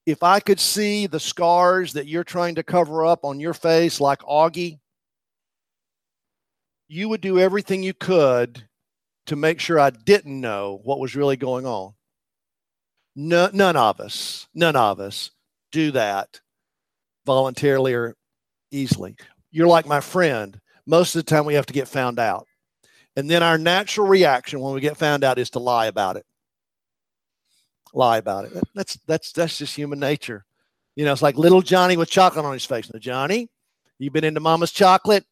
if 0.05 0.23
I 0.23 0.41
could 0.41 0.61
see 0.61 1.07
the 1.07 1.21
scars 1.21 1.93
that 1.93 2.07
you're 2.07 2.25
trying 2.25 2.57
to 2.57 2.63
cover 2.63 3.05
up 3.07 3.25
on 3.25 3.41
your 3.41 3.55
face 3.55 4.01
like 4.01 4.19
Auggie, 4.21 4.79
you 6.89 7.09
would 7.09 7.21
do 7.21 7.39
everything 7.39 7.83
you 7.83 7.95
could 7.95 8.67
to 9.27 9.37
make 9.37 9.61
sure 9.61 9.79
I 9.79 9.91
didn't 9.91 10.41
know 10.41 10.81
what 10.83 10.99
was 10.99 11.15
really 11.15 11.37
going 11.37 11.65
on. 11.67 11.95
No, 13.15 13.49
none 13.53 13.77
of 13.77 14.01
us, 14.01 14.49
none 14.55 14.77
of 14.77 14.99
us 15.01 15.31
do 15.71 15.93
that 15.93 16.41
voluntarily 17.25 17.95
or 17.95 18.17
easily. 18.71 19.17
You're 19.51 19.69
like 19.69 19.87
my 19.87 20.01
friend. 20.01 20.59
Most 20.87 21.15
of 21.15 21.25
the 21.25 21.31
time, 21.31 21.45
we 21.45 21.55
have 21.55 21.67
to 21.67 21.73
get 21.73 21.89
found 21.89 22.19
out. 22.19 22.47
And 23.17 23.29
then 23.29 23.43
our 23.43 23.59
natural 23.59 24.07
reaction 24.07 24.61
when 24.61 24.75
we 24.75 24.81
get 24.81 24.97
found 24.97 25.23
out 25.25 25.39
is 25.39 25.51
to 25.51 25.59
lie 25.59 25.87
about 25.87 26.17
it. 26.17 26.25
Lie 27.93 28.19
about 28.19 28.47
it. 28.47 28.53
That's 28.75 28.95
that's 29.07 29.33
that's 29.33 29.59
just 29.59 29.77
human 29.77 29.99
nature. 29.99 30.47
You 30.97 31.05
know, 31.05 31.13
it's 31.13 31.23
like 31.23 31.37
little 31.37 31.63
Johnny 31.63 31.97
with 31.97 32.11
chocolate 32.11 32.45
on 32.45 32.53
his 32.53 32.65
face. 32.65 32.91
Now, 32.93 32.99
Johnny, 32.99 33.51
you 33.99 34.11
been 34.11 34.25
into 34.25 34.41
mama's 34.41 34.73
chocolate? 34.73 35.25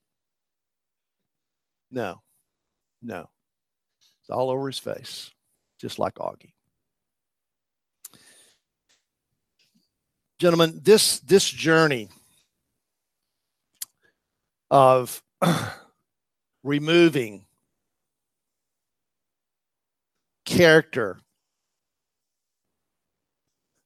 No. 1.90 2.20
No. 3.02 3.28
It's 4.20 4.30
all 4.30 4.50
over 4.50 4.66
his 4.66 4.78
face, 4.78 5.30
just 5.80 5.98
like 5.98 6.14
Auggie. 6.14 6.52
Gentlemen, 10.38 10.80
this 10.82 11.20
this 11.20 11.48
journey 11.48 12.08
of 14.70 15.22
removing 16.62 17.44
character 20.44 21.18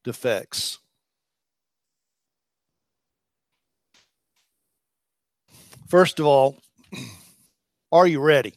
defects. 0.03 0.79
First 5.87 6.19
of 6.19 6.25
all, 6.25 6.57
are 7.91 8.07
you 8.07 8.19
ready? 8.19 8.53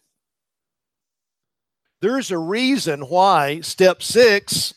There's 2.01 2.31
a 2.31 2.39
reason 2.39 3.03
why 3.03 3.61
step 3.61 4.03
six 4.03 4.75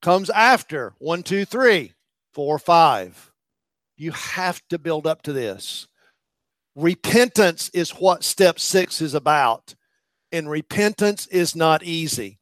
comes 0.00 0.30
after 0.30 0.94
one, 0.98 1.22
two, 1.22 1.44
three, 1.44 1.92
four, 2.32 2.58
five. 2.58 3.32
You 3.96 4.12
have 4.12 4.62
to 4.68 4.78
build 4.78 5.06
up 5.06 5.22
to 5.22 5.32
this. 5.32 5.88
Repentance 6.76 7.68
is 7.70 7.90
what 7.90 8.22
step 8.22 8.60
six 8.60 9.00
is 9.00 9.14
about 9.14 9.74
and 10.32 10.50
repentance 10.50 11.26
is 11.28 11.56
not 11.56 11.82
easy. 11.82 12.38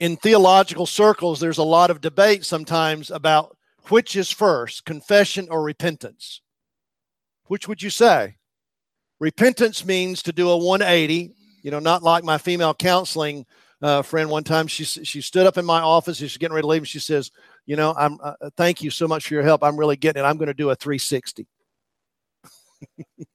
In 0.00 0.16
theological 0.16 0.86
circles, 0.86 1.40
there's 1.40 1.58
a 1.58 1.64
lot 1.64 1.90
of 1.90 2.00
debate 2.00 2.44
sometimes 2.44 3.10
about 3.10 3.56
which 3.88 4.16
is 4.16 4.30
first, 4.30 4.84
confession 4.84 5.48
or 5.50 5.62
repentance. 5.62 6.40
Which 7.46 7.66
would 7.66 7.82
you 7.82 7.90
say? 7.90 8.36
Repentance 9.18 9.84
means 9.84 10.22
to 10.22 10.32
do 10.32 10.50
a 10.50 10.56
180, 10.56 11.34
you 11.62 11.70
know, 11.70 11.80
not 11.80 12.02
like 12.02 12.22
my 12.22 12.38
female 12.38 12.74
counseling 12.74 13.46
uh, 13.82 14.02
friend 14.02 14.30
one 14.30 14.44
time. 14.44 14.66
She, 14.66 14.84
she 14.84 15.20
stood 15.20 15.46
up 15.46 15.58
in 15.58 15.64
my 15.64 15.80
office, 15.80 16.18
she's 16.18 16.36
getting 16.36 16.54
ready 16.54 16.62
to 16.62 16.68
leave, 16.68 16.82
and 16.82 16.88
she 16.88 17.00
says, 17.00 17.30
You 17.66 17.76
know, 17.76 17.94
I'm 17.96 18.18
uh, 18.22 18.34
thank 18.56 18.82
you 18.82 18.90
so 18.90 19.08
much 19.08 19.26
for 19.26 19.34
your 19.34 19.42
help. 19.42 19.64
I'm 19.64 19.76
really 19.76 19.96
getting 19.96 20.22
it. 20.22 20.26
I'm 20.26 20.36
going 20.36 20.48
to 20.48 20.54
do 20.54 20.70
a 20.70 20.76
360. 20.76 21.46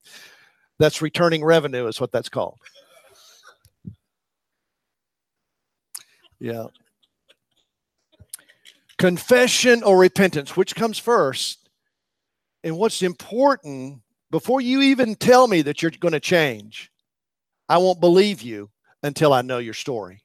That's 0.83 1.01
returning 1.01 1.45
revenue, 1.45 1.87
is 1.87 2.01
what 2.01 2.11
that's 2.11 2.27
called. 2.27 2.59
Yeah. 6.39 6.65
Confession 8.97 9.81
or 9.83 9.97
repentance, 9.97 10.57
which 10.57 10.75
comes 10.75 10.99
first? 10.99 11.69
And 12.65 12.77
what's 12.77 13.01
important 13.01 14.01
before 14.29 14.59
you 14.59 14.81
even 14.81 15.15
tell 15.15 15.47
me 15.47 15.61
that 15.61 15.81
you're 15.81 15.91
going 15.91 16.11
to 16.11 16.19
change, 16.19 16.91
I 17.69 17.77
won't 17.77 18.01
believe 18.01 18.41
you 18.41 18.69
until 19.03 19.31
I 19.31 19.41
know 19.41 19.59
your 19.59 19.73
story. 19.73 20.21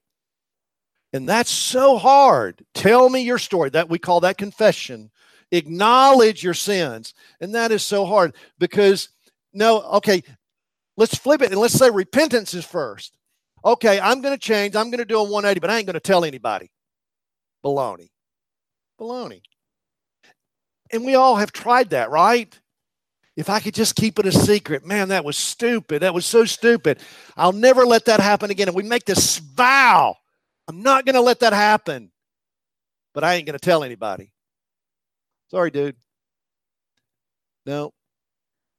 And 1.12 1.28
that's 1.28 1.52
so 1.52 1.98
hard. 1.98 2.64
Tell 2.74 3.08
me 3.08 3.20
your 3.20 3.38
story. 3.38 3.70
That 3.70 3.88
we 3.88 4.00
call 4.00 4.18
that 4.22 4.38
confession. 4.38 5.12
Acknowledge 5.52 6.42
your 6.42 6.52
sins. 6.52 7.14
And 7.40 7.54
that 7.54 7.70
is 7.70 7.84
so 7.84 8.04
hard 8.04 8.34
because 8.58 9.10
no, 9.52 9.82
okay, 9.82 10.22
let's 10.98 11.16
flip 11.16 11.40
it 11.40 11.50
and 11.50 11.60
let's 11.60 11.72
say 11.72 11.88
repentance 11.88 12.52
is 12.52 12.66
first. 12.66 13.16
Okay, 13.64 13.98
I'm 13.98 14.20
going 14.20 14.34
to 14.34 14.40
change. 14.40 14.76
I'm 14.76 14.90
going 14.90 14.98
to 14.98 15.06
do 15.06 15.18
a 15.18 15.22
180, 15.22 15.58
but 15.58 15.70
I 15.70 15.78
ain't 15.78 15.86
going 15.86 15.94
to 15.94 16.00
tell 16.00 16.24
anybody. 16.24 16.70
Baloney. 17.64 18.10
Baloney. 19.00 19.40
And 20.92 21.04
we 21.06 21.14
all 21.14 21.36
have 21.36 21.52
tried 21.52 21.90
that, 21.90 22.10
right? 22.10 22.58
If 23.36 23.48
I 23.48 23.60
could 23.60 23.74
just 23.74 23.96
keep 23.96 24.18
it 24.18 24.26
a 24.26 24.32
secret, 24.32 24.84
man, 24.84 25.08
that 25.08 25.24
was 25.24 25.36
stupid. 25.36 26.02
That 26.02 26.12
was 26.12 26.26
so 26.26 26.44
stupid. 26.44 26.98
I'll 27.36 27.52
never 27.52 27.86
let 27.86 28.04
that 28.04 28.20
happen 28.20 28.50
again. 28.50 28.68
And 28.68 28.76
we 28.76 28.82
make 28.82 29.04
this 29.04 29.38
vow 29.38 30.16
I'm 30.68 30.82
not 30.82 31.06
going 31.06 31.14
to 31.14 31.22
let 31.22 31.40
that 31.40 31.54
happen, 31.54 32.10
but 33.14 33.24
I 33.24 33.34
ain't 33.34 33.46
going 33.46 33.58
to 33.58 33.64
tell 33.64 33.82
anybody. 33.82 34.30
Sorry, 35.50 35.70
dude. 35.70 35.96
No, 37.64 37.92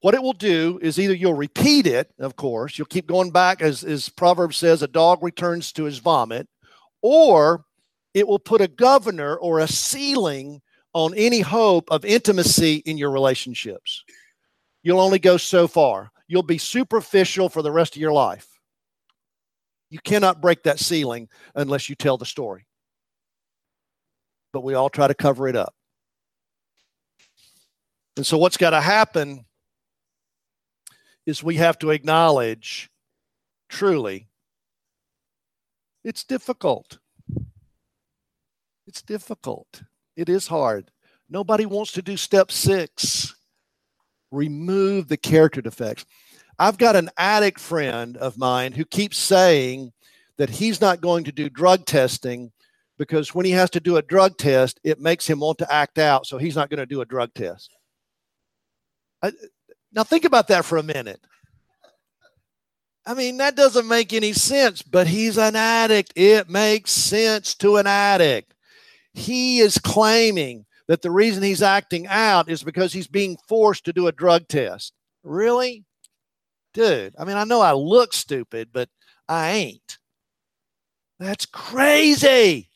what 0.00 0.14
it 0.14 0.22
will 0.22 0.32
do 0.32 0.78
is 0.80 0.98
either 0.98 1.14
you'll 1.14 1.34
repeat 1.34 1.86
it, 1.86 2.10
of 2.18 2.36
course, 2.36 2.78
you'll 2.78 2.86
keep 2.86 3.06
going 3.06 3.30
back, 3.30 3.60
as, 3.60 3.84
as 3.84 4.08
Proverbs 4.08 4.56
says, 4.56 4.82
a 4.82 4.88
dog 4.88 5.22
returns 5.22 5.72
to 5.72 5.84
his 5.84 5.98
vomit, 5.98 6.48
or 7.02 7.64
it 8.14 8.26
will 8.26 8.38
put 8.38 8.62
a 8.62 8.68
governor 8.68 9.36
or 9.36 9.58
a 9.58 9.68
ceiling 9.68 10.62
on 10.94 11.14
any 11.14 11.40
hope 11.40 11.90
of 11.90 12.04
intimacy 12.04 12.76
in 12.86 12.96
your 12.96 13.10
relationships. 13.10 14.02
You'll 14.82 15.00
only 15.00 15.18
go 15.18 15.36
so 15.36 15.68
far. 15.68 16.10
You'll 16.26 16.42
be 16.42 16.58
superficial 16.58 17.48
for 17.48 17.60
the 17.60 17.70
rest 17.70 17.94
of 17.94 18.00
your 18.00 18.12
life. 18.12 18.48
You 19.90 19.98
cannot 20.02 20.40
break 20.40 20.62
that 20.62 20.78
ceiling 20.78 21.28
unless 21.54 21.88
you 21.88 21.94
tell 21.94 22.16
the 22.16 22.24
story. 22.24 22.66
But 24.52 24.64
we 24.64 24.74
all 24.74 24.88
try 24.88 25.08
to 25.08 25.14
cover 25.14 25.46
it 25.46 25.56
up. 25.56 25.74
And 28.16 28.26
so, 28.26 28.38
what's 28.38 28.56
got 28.56 28.70
to 28.70 28.80
happen 28.80 29.44
is 31.30 31.42
we 31.42 31.56
have 31.56 31.78
to 31.78 31.90
acknowledge 31.90 32.90
truly 33.68 34.26
it's 36.02 36.24
difficult. 36.24 36.98
It's 38.86 39.02
difficult. 39.02 39.82
It 40.16 40.28
is 40.28 40.46
hard. 40.46 40.90
Nobody 41.28 41.66
wants 41.66 41.92
to 41.92 42.02
do 42.02 42.16
step 42.16 42.50
six 42.50 43.34
remove 44.30 45.08
the 45.08 45.16
character 45.16 45.60
defects. 45.60 46.06
I've 46.58 46.78
got 46.78 46.96
an 46.96 47.10
addict 47.16 47.58
friend 47.58 48.16
of 48.16 48.38
mine 48.38 48.72
who 48.72 48.84
keeps 48.84 49.18
saying 49.18 49.92
that 50.38 50.50
he's 50.50 50.80
not 50.80 51.00
going 51.00 51.24
to 51.24 51.32
do 51.32 51.48
drug 51.50 51.84
testing 51.84 52.52
because 52.98 53.34
when 53.34 53.46
he 53.46 53.52
has 53.52 53.70
to 53.70 53.80
do 53.80 53.96
a 53.96 54.02
drug 54.02 54.36
test, 54.36 54.78
it 54.84 55.00
makes 55.00 55.26
him 55.26 55.40
want 55.40 55.58
to 55.58 55.72
act 55.72 55.98
out. 55.98 56.26
So 56.26 56.38
he's 56.38 56.56
not 56.56 56.70
going 56.70 56.78
to 56.78 56.86
do 56.86 57.00
a 57.00 57.06
drug 57.06 57.34
test. 57.34 57.74
I, 59.22 59.32
now, 59.92 60.04
think 60.04 60.24
about 60.24 60.48
that 60.48 60.64
for 60.64 60.78
a 60.78 60.82
minute. 60.82 61.20
I 63.06 63.14
mean, 63.14 63.38
that 63.38 63.56
doesn't 63.56 63.88
make 63.88 64.12
any 64.12 64.32
sense, 64.32 64.82
but 64.82 65.06
he's 65.06 65.38
an 65.38 65.56
addict. 65.56 66.12
It 66.14 66.48
makes 66.48 66.92
sense 66.92 67.54
to 67.56 67.76
an 67.76 67.86
addict. 67.86 68.54
He 69.14 69.58
is 69.58 69.78
claiming 69.78 70.66
that 70.86 71.02
the 71.02 71.10
reason 71.10 71.42
he's 71.42 71.62
acting 71.62 72.06
out 72.06 72.48
is 72.48 72.62
because 72.62 72.92
he's 72.92 73.08
being 73.08 73.36
forced 73.48 73.84
to 73.86 73.92
do 73.92 74.06
a 74.06 74.12
drug 74.12 74.46
test. 74.48 74.92
Really? 75.24 75.84
Dude, 76.72 77.14
I 77.18 77.24
mean, 77.24 77.36
I 77.36 77.44
know 77.44 77.60
I 77.60 77.72
look 77.72 78.12
stupid, 78.12 78.68
but 78.72 78.88
I 79.28 79.50
ain't. 79.50 79.98
That's 81.18 81.46
crazy. 81.46 82.68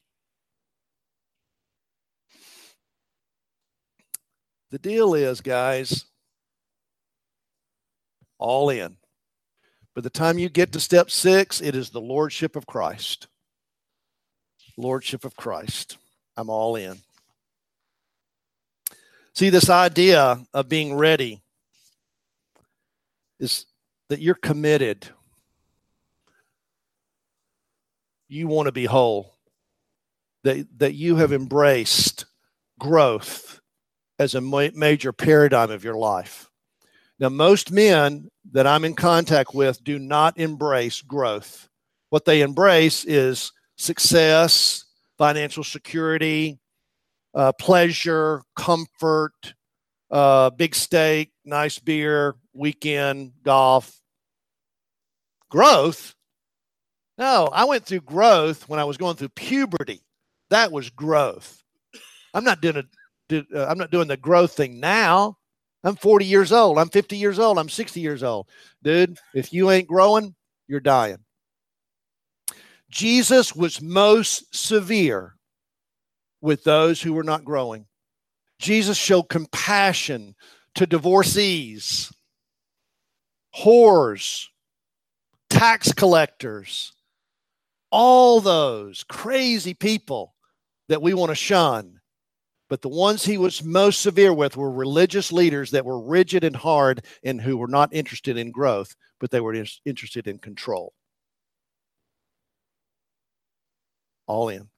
The 4.71 4.79
deal 4.79 5.15
is, 5.15 5.41
guys, 5.41 6.05
all 8.45 8.69
in. 8.69 8.97
By 9.95 10.03
the 10.03 10.11
time 10.11 10.39
you 10.39 10.51
get 10.51 10.73
to 10.73 10.81
step 10.81 11.11
six, 11.11 11.63
it 11.63 11.75
is 11.75 11.91
the 11.91 12.01
Lordship 12.01 12.57
of 12.57 12.67
Christ. 12.67 13.27
Lordship 14.77 15.25
of 15.25 15.35
Christ. 15.35 15.97
I'm 16.37 16.51
all 16.51 16.77
in. 16.77 16.99
See, 19.35 19.49
this 19.49 19.71
idea 19.71 20.45
of 20.53 20.69
being 20.69 20.95
ready 20.95 21.43
is 23.41 23.67
that 24.09 24.21
you're 24.21 24.35
committed. 24.35 25.09
You 28.29 28.47
want 28.47 28.67
to 28.67 28.73
be 28.73 28.85
whole. 28.85 29.33
That, 30.43 30.67
that 30.79 30.95
you 30.95 31.17
have 31.17 31.33
embraced 31.33 32.27
growth 32.79 33.61
as 34.19 34.35
a 34.35 34.41
ma- 34.43 34.69
major 34.75 35.13
paradigm 35.13 35.71
of 35.71 35.83
your 35.83 35.97
life. 35.97 36.51
Now, 37.19 37.31
most 37.31 37.73
men 37.73 38.31
that 38.53 38.67
I'm 38.67 38.85
in 38.85 38.95
contact 38.95 39.55
with 39.55 39.83
do 39.83 39.99
not 39.99 40.39
embrace 40.39 41.01
growth. 41.01 41.69
What 42.11 42.25
they 42.25 42.43
embrace 42.43 43.05
is 43.05 43.53
success, 43.77 44.85
financial 45.19 45.65
security, 45.65 46.59
uh, 47.35 47.53
pleasure, 47.53 48.43
comfort, 48.57 49.55
uh, 50.11 50.51
big 50.51 50.75
steak, 50.75 51.33
nice 51.45 51.79
beer, 51.79 52.37
weekend, 52.53 53.33
golf. 53.43 54.01
Growth? 55.51 56.15
No, 57.19 57.49
I 57.53 57.65
went 57.65 57.85
through 57.85 58.01
growth 58.01 58.69
when 58.69 58.81
I 58.81 58.85
was 58.85 58.97
going 58.97 59.17
through 59.17 59.31
puberty. 59.31 60.03
That 60.51 60.73
was 60.73 60.91
growth. 60.91 61.63
I'm 62.33 62.45
not 62.45 62.61
doing 62.61 62.77
a, 62.77 62.85
uh, 63.55 63.67
I'm 63.69 63.79
not 63.79 63.91
doing 63.91 64.09
the 64.09 64.17
growth 64.17 64.53
thing 64.53 64.81
now. 64.81 65.39
I'm 65.85 65.97
40 65.97 66.25
years 66.25 66.51
old. 66.51 66.79
I'm 66.79 66.89
50 66.89 67.17
years 67.17 67.39
old. 67.39 67.59
I'm 67.59 67.69
60 67.69 68.01
years 68.01 68.23
old. 68.23 68.49
Dude, 68.83 69.19
if 69.35 69.53
you 69.53 69.71
ain't 69.71 69.87
growing, 69.87 70.35
you're 70.67 70.81
dying. 70.81 71.19
Jesus 72.91 73.55
was 73.55 73.83
most 73.83 74.55
severe 74.55 75.35
with 76.41 76.65
those 76.65 77.03
who 77.03 77.13
were 77.13 77.25
not 77.25 77.45
growing. 77.45 77.87
Jesus 78.59 78.97
showed 78.97 79.25
compassion 79.25 80.35
to 80.75 80.87
divorcees, 80.87 82.13
whores, 83.55 84.47
tax 85.51 85.93
collectors, 85.93 86.93
all 87.91 88.41
those 88.41 89.05
crazy 89.05 89.75
people 89.75 90.35
that 90.89 91.03
we 91.03 91.15
want 91.15 91.31
to 91.31 91.35
shun. 91.35 91.94
But 92.75 92.83
the 92.83 92.89
ones 92.89 93.25
he 93.25 93.39
was 93.39 93.63
most 93.63 94.01
severe 94.01 94.35
with 94.35 94.57
were 94.57 94.69
religious 94.69 95.31
leaders 95.31 95.71
that 95.71 95.85
were 95.85 96.01
rigid 96.01 96.43
and 96.43 96.57
hard 96.57 97.05
and 97.23 97.41
who 97.41 97.57
were 97.57 97.69
not 97.69 97.95
interested 97.95 98.37
in 98.37 98.51
growth, 98.51 98.97
but 99.21 99.31
they 99.31 99.39
were 99.39 99.55
interested 99.85 100.27
in 100.27 100.39
control. 100.41 100.93
All 104.27 104.49
in. 104.49 104.71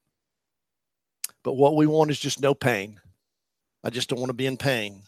But 1.42 1.54
what 1.54 1.74
we 1.74 1.86
want 1.86 2.10
is 2.10 2.20
just 2.20 2.38
no 2.38 2.52
pain. 2.52 3.00
I 3.82 3.88
just 3.88 4.10
don't 4.10 4.18
want 4.18 4.28
to 4.28 4.34
be 4.34 4.44
in 4.44 4.58
pain. 4.58 5.00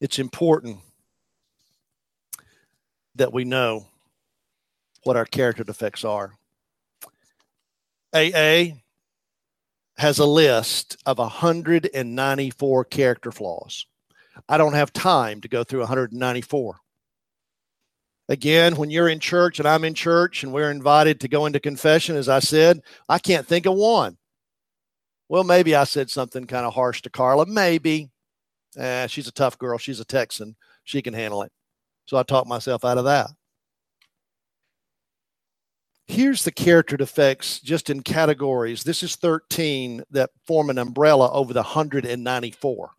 It's 0.00 0.20
important 0.20 0.78
that 3.16 3.32
we 3.32 3.42
know 3.42 3.88
what 5.02 5.16
our 5.16 5.26
character 5.26 5.64
defects 5.64 6.04
are. 6.04 6.34
AA 8.14 8.76
has 9.98 10.18
a 10.18 10.26
list 10.26 10.96
of 11.06 11.18
194 11.18 12.84
character 12.84 13.32
flaws. 13.32 13.86
I 14.48 14.58
don't 14.58 14.74
have 14.74 14.92
time 14.92 15.40
to 15.40 15.48
go 15.48 15.64
through 15.64 15.80
194. 15.80 16.76
Again, 18.28 18.76
when 18.76 18.90
you're 18.90 19.08
in 19.08 19.20
church 19.20 19.58
and 19.58 19.68
I'm 19.68 19.84
in 19.84 19.94
church 19.94 20.42
and 20.42 20.52
we're 20.52 20.70
invited 20.70 21.20
to 21.20 21.28
go 21.28 21.46
into 21.46 21.60
confession, 21.60 22.16
as 22.16 22.28
I 22.28 22.40
said, 22.40 22.80
I 23.08 23.18
can't 23.18 23.46
think 23.46 23.66
of 23.66 23.74
one. 23.74 24.18
Well, 25.28 25.44
maybe 25.44 25.74
I 25.74 25.84
said 25.84 26.10
something 26.10 26.44
kind 26.44 26.66
of 26.66 26.74
harsh 26.74 27.02
to 27.02 27.10
Carla. 27.10 27.46
Maybe. 27.46 28.10
Eh, 28.76 29.06
she's 29.06 29.28
a 29.28 29.32
tough 29.32 29.58
girl. 29.58 29.78
She's 29.78 30.00
a 30.00 30.04
Texan. 30.04 30.56
She 30.84 31.02
can 31.02 31.14
handle 31.14 31.42
it. 31.42 31.52
So 32.06 32.16
I 32.16 32.22
talked 32.22 32.48
myself 32.48 32.84
out 32.84 32.98
of 32.98 33.04
that. 33.04 33.28
Here's 36.08 36.44
the 36.44 36.52
character 36.52 36.96
defects 36.96 37.58
just 37.60 37.90
in 37.90 38.02
categories. 38.02 38.84
This 38.84 39.02
is 39.02 39.16
13 39.16 40.04
that 40.10 40.30
form 40.46 40.70
an 40.70 40.78
umbrella 40.78 41.32
over 41.32 41.52
the 41.52 41.62
194. 41.62 42.90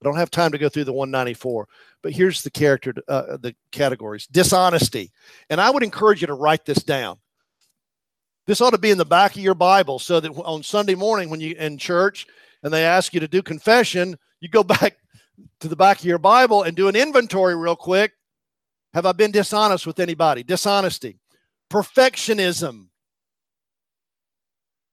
I 0.00 0.04
don't 0.04 0.16
have 0.16 0.30
time 0.30 0.50
to 0.52 0.58
go 0.58 0.68
through 0.68 0.84
the 0.84 0.92
194, 0.92 1.68
but 2.02 2.12
here's 2.12 2.42
the 2.42 2.50
character, 2.50 2.92
uh, 3.08 3.36
the 3.36 3.54
categories 3.70 4.26
dishonesty. 4.26 5.12
And 5.48 5.60
I 5.60 5.70
would 5.70 5.84
encourage 5.84 6.20
you 6.20 6.26
to 6.26 6.34
write 6.34 6.64
this 6.64 6.82
down. 6.82 7.18
This 8.46 8.60
ought 8.60 8.70
to 8.70 8.78
be 8.78 8.90
in 8.90 8.98
the 8.98 9.06
back 9.06 9.36
of 9.36 9.42
your 9.42 9.54
Bible 9.54 9.98
so 9.98 10.20
that 10.20 10.30
on 10.30 10.62
Sunday 10.62 10.94
morning 10.94 11.30
when 11.30 11.40
you 11.40 11.54
in 11.54 11.78
church 11.78 12.26
and 12.62 12.72
they 12.72 12.84
ask 12.84 13.14
you 13.14 13.20
to 13.20 13.28
do 13.28 13.40
confession, 13.40 14.18
you 14.40 14.48
go 14.48 14.62
back 14.64 14.96
to 15.60 15.68
the 15.68 15.76
back 15.76 16.00
of 16.00 16.04
your 16.04 16.18
Bible 16.18 16.64
and 16.64 16.76
do 16.76 16.88
an 16.88 16.96
inventory 16.96 17.56
real 17.56 17.76
quick. 17.76 18.12
Have 18.92 19.06
I 19.06 19.12
been 19.12 19.30
dishonest 19.30 19.86
with 19.86 20.00
anybody? 20.00 20.42
Dishonesty. 20.42 21.18
Perfectionism. 21.70 22.88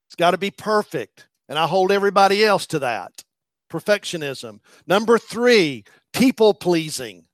It's 0.07 0.15
got 0.15 0.31
to 0.31 0.37
be 0.37 0.51
perfect. 0.51 1.27
And 1.47 1.59
I 1.59 1.67
hold 1.67 1.91
everybody 1.91 2.43
else 2.43 2.65
to 2.67 2.79
that 2.79 3.23
perfectionism. 3.71 4.59
Number 4.85 5.17
three, 5.17 5.85
people 6.13 6.53
pleasing. 6.53 7.25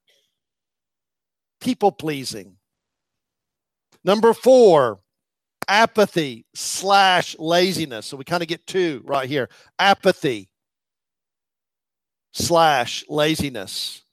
People 1.60 1.92
pleasing. 1.92 2.58
Number 4.04 4.34
four, 4.34 5.00
apathy 5.68 6.46
slash 6.54 7.36
laziness. 7.40 8.06
So 8.06 8.16
we 8.16 8.24
kind 8.24 8.44
of 8.44 8.48
get 8.48 8.68
two 8.68 9.02
right 9.06 9.28
here 9.28 9.50
apathy 9.80 10.50
slash 12.32 13.04
laziness. 13.10 14.04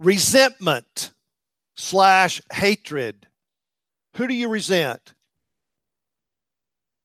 Resentment 0.00 1.12
slash 1.76 2.40
hatred. 2.52 3.26
Who 4.16 4.26
do 4.26 4.34
you 4.34 4.48
resent? 4.48 5.14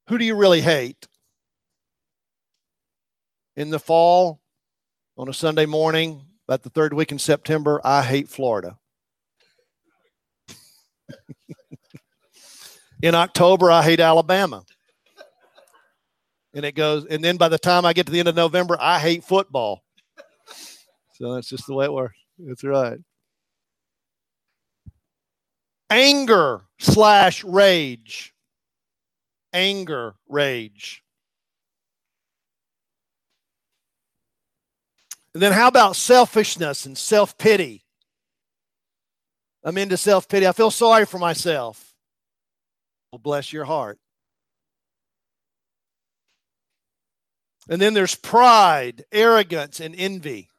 Who 0.10 0.17
do 0.17 0.25
you 0.25 0.36
really 0.36 0.62
hate? 0.62 1.08
In 3.56 3.69
the 3.69 3.79
fall, 3.79 4.41
on 5.17 5.29
a 5.29 5.34
Sunday 5.34 5.65
morning, 5.65 6.23
about 6.47 6.63
the 6.63 6.69
third 6.69 6.93
week 6.93 7.12
in 7.12 7.19
September, 7.19 7.79
I 7.84 8.01
hate 8.01 8.27
Florida. 8.27 8.77
in 13.01 13.13
October, 13.15 13.69
I 13.71 13.84
hate 13.84 13.99
Alabama. 13.99 14.63
And 16.56 16.65
it 16.65 16.73
goes, 16.73 17.06
and 17.06 17.23
then 17.23 17.38
by 17.38 17.49
the 17.49 17.60
time 17.60 17.86
I 17.86 17.93
get 17.93 18.08
to 18.08 18.12
the 18.12 18.19
end 18.19 18.27
of 18.27 18.36
November, 18.36 18.77
I 18.79 18.99
hate 18.99 19.23
football. 19.23 19.84
So 21.13 21.36
that's 21.36 21.47
just 21.47 21.67
the 21.67 21.73
way 21.73 21.86
it 21.86 21.93
works. 21.93 22.17
That's 22.45 22.63
right. 22.63 22.99
Anger 25.89 26.62
slash 26.79 27.43
rage 27.43 28.34
anger, 29.53 30.15
rage. 30.27 31.03
And 35.34 35.41
then 35.41 35.51
how 35.51 35.67
about 35.67 35.95
selfishness 35.95 36.86
and 36.86 36.97
self 36.97 37.38
pity? 37.38 37.86
I'm 39.63 39.77
into 39.77 39.97
self 39.97 40.27
pity. 40.27 40.47
I 40.47 40.51
feel 40.51 40.71
sorry 40.71 41.06
for 41.06 41.19
myself. 41.19 41.93
Well, 43.12 43.19
bless 43.19 43.53
your 43.53 43.65
heart. 43.65 43.99
And 47.70 47.82
then 47.82 47.93
there's 47.93 48.15
pride, 48.15 49.05
arrogance, 49.11 49.80
and 49.80 49.95
envy. 49.97 50.49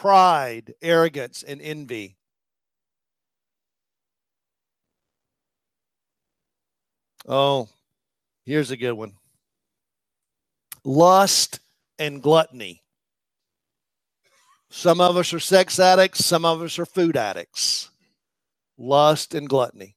Pride, 0.00 0.72
arrogance, 0.80 1.42
and 1.42 1.60
envy. 1.60 2.16
Oh, 7.28 7.68
Here's 8.50 8.72
a 8.72 8.76
good 8.76 8.94
one 8.94 9.12
lust 10.84 11.60
and 12.00 12.20
gluttony. 12.20 12.82
Some 14.70 15.00
of 15.00 15.16
us 15.16 15.32
are 15.32 15.38
sex 15.38 15.78
addicts, 15.78 16.24
some 16.24 16.44
of 16.44 16.60
us 16.60 16.76
are 16.76 16.84
food 16.84 17.16
addicts. 17.16 17.90
Lust 18.76 19.36
and 19.36 19.48
gluttony. 19.48 19.94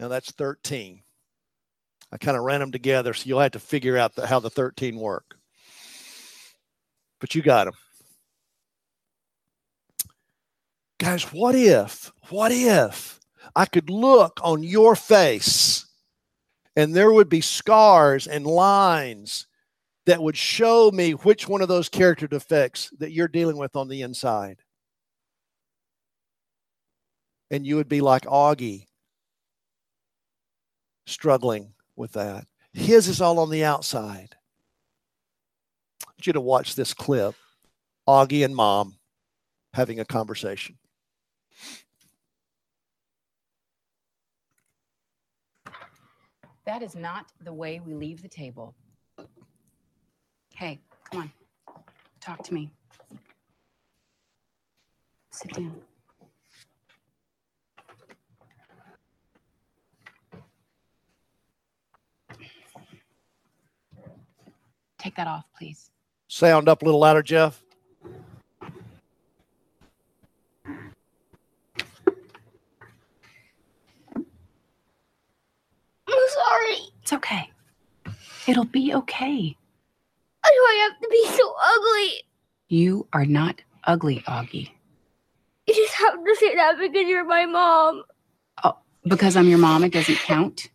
Now 0.00 0.08
that's 0.08 0.32
13. 0.32 1.02
I 2.10 2.16
kind 2.16 2.36
of 2.36 2.42
ran 2.42 2.58
them 2.58 2.72
together, 2.72 3.14
so 3.14 3.28
you'll 3.28 3.38
have 3.38 3.52
to 3.52 3.60
figure 3.60 3.96
out 3.96 4.16
the, 4.16 4.26
how 4.26 4.40
the 4.40 4.50
13 4.50 4.96
work. 4.96 5.37
But 7.20 7.34
you 7.34 7.42
got 7.42 7.64
them. 7.64 7.74
Guys, 10.98 11.24
what 11.32 11.54
if, 11.54 12.12
what 12.28 12.50
if 12.52 13.20
I 13.54 13.66
could 13.66 13.88
look 13.88 14.40
on 14.42 14.62
your 14.62 14.96
face 14.96 15.86
and 16.76 16.94
there 16.94 17.12
would 17.12 17.28
be 17.28 17.40
scars 17.40 18.26
and 18.26 18.46
lines 18.46 19.46
that 20.06 20.22
would 20.22 20.38
show 20.38 20.90
me 20.90 21.12
which 21.12 21.46
one 21.46 21.60
of 21.60 21.68
those 21.68 21.90
character 21.90 22.26
defects 22.26 22.90
that 22.98 23.12
you're 23.12 23.28
dealing 23.28 23.58
with 23.58 23.76
on 23.76 23.88
the 23.88 24.00
inside. 24.00 24.62
And 27.50 27.66
you 27.66 27.76
would 27.76 27.90
be 27.90 28.00
like 28.00 28.22
Auggie, 28.22 28.86
struggling 31.06 31.74
with 31.94 32.12
that. 32.12 32.46
His 32.72 33.06
is 33.06 33.20
all 33.20 33.38
on 33.38 33.50
the 33.50 33.64
outside. 33.64 34.34
Want 36.18 36.26
you 36.26 36.32
to 36.32 36.40
watch 36.40 36.74
this 36.74 36.92
clip 36.94 37.36
Auggie 38.08 38.44
and 38.44 38.56
mom 38.56 38.96
having 39.72 40.00
a 40.00 40.04
conversation. 40.04 40.76
That 46.66 46.82
is 46.82 46.96
not 46.96 47.26
the 47.40 47.52
way 47.52 47.78
we 47.78 47.94
leave 47.94 48.20
the 48.20 48.28
table. 48.28 48.74
Hey, 50.56 50.80
come 51.08 51.20
on. 51.20 51.32
Talk 52.20 52.42
to 52.42 52.54
me. 52.54 52.72
Sit 55.30 55.52
down. 55.52 55.76
Take 64.98 65.14
that 65.14 65.28
off, 65.28 65.44
please. 65.56 65.92
Sound 66.28 66.68
up 66.68 66.82
a 66.82 66.84
little 66.84 67.00
louder, 67.00 67.22
Jeff. 67.22 67.62
I'm 76.06 76.28
sorry. 76.28 76.76
It's 77.02 77.12
okay. 77.14 77.50
It'll 78.46 78.64
be 78.64 78.94
okay. 78.94 79.56
Why 80.40 80.50
do 80.50 80.60
I 80.60 80.88
have 80.88 81.00
to 81.00 81.08
be 81.10 81.26
so 81.36 81.54
ugly? 81.64 82.22
You 82.68 83.08
are 83.14 83.26
not 83.26 83.60
ugly, 83.84 84.20
Auggie. 84.26 84.70
You 85.66 85.74
just 85.74 85.94
have 85.94 86.14
to 86.14 86.36
say 86.36 86.54
that 86.54 86.78
because 86.78 87.08
you're 87.08 87.24
my 87.24 87.46
mom. 87.46 88.04
Oh, 88.64 88.78
because 89.04 89.36
I'm 89.36 89.48
your 89.48 89.58
mom, 89.58 89.82
it 89.84 89.92
doesn't 89.92 90.18
count. 90.18 90.68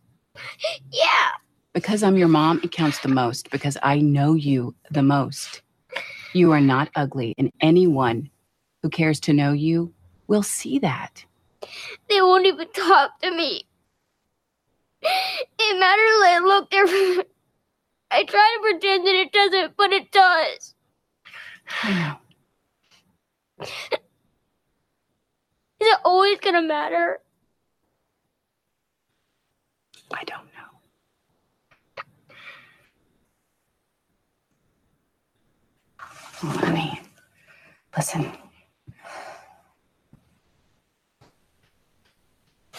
Yeah. 0.90 1.30
Because 1.74 2.04
I'm 2.04 2.16
your 2.16 2.28
mom, 2.28 2.60
it 2.62 2.70
counts 2.70 3.00
the 3.00 3.08
most 3.08 3.50
because 3.50 3.76
I 3.82 3.98
know 3.98 4.34
you 4.34 4.76
the 4.92 5.02
most. 5.02 5.60
You 6.32 6.52
are 6.52 6.60
not 6.60 6.88
ugly, 6.94 7.34
and 7.36 7.52
anyone 7.60 8.30
who 8.82 8.88
cares 8.88 9.18
to 9.20 9.32
know 9.32 9.52
you 9.52 9.92
will 10.28 10.44
see 10.44 10.78
that. 10.78 11.24
They 12.08 12.22
won't 12.22 12.46
even 12.46 12.68
talk 12.70 13.20
to 13.22 13.30
me. 13.36 13.66
It 15.02 15.80
matters 15.80 16.20
I 16.24 16.38
look 16.44 16.70
different. 16.70 17.28
I 18.10 18.24
try 18.24 18.56
to 18.56 18.60
pretend 18.62 19.06
that 19.06 19.14
it 19.14 19.32
doesn't, 19.32 19.76
but 19.76 19.92
it 19.92 20.12
does. 20.12 20.74
I 21.82 21.92
know. 21.92 23.66
Is 25.80 25.88
it 25.88 25.98
always 26.04 26.38
gonna 26.38 26.62
matter? 26.62 27.18
I 30.12 30.22
don't 30.24 30.44
know. 30.46 30.53
Oh, 36.42 36.48
honey, 36.48 37.00
listen. 37.96 38.30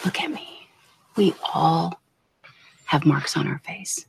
Look 0.04 0.20
at 0.20 0.30
me. 0.30 0.68
We 1.16 1.34
all 1.52 2.00
have 2.84 3.06
marks 3.06 3.36
on 3.36 3.48
our 3.48 3.58
face. 3.58 4.06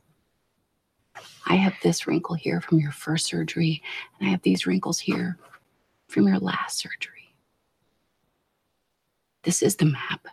I 1.46 1.54
have 1.56 1.74
this 1.82 2.06
wrinkle 2.06 2.36
here 2.36 2.60
from 2.60 2.78
your 2.78 2.92
first 2.92 3.26
surgery, 3.26 3.82
and 4.18 4.28
I 4.28 4.30
have 4.30 4.42
these 4.42 4.66
wrinkles 4.66 5.00
here 5.00 5.38
from 6.06 6.28
your 6.28 6.38
last 6.38 6.78
surgery. 6.78 7.34
This 9.42 9.62
is 9.62 9.76
the 9.76 9.86
map 9.86 10.28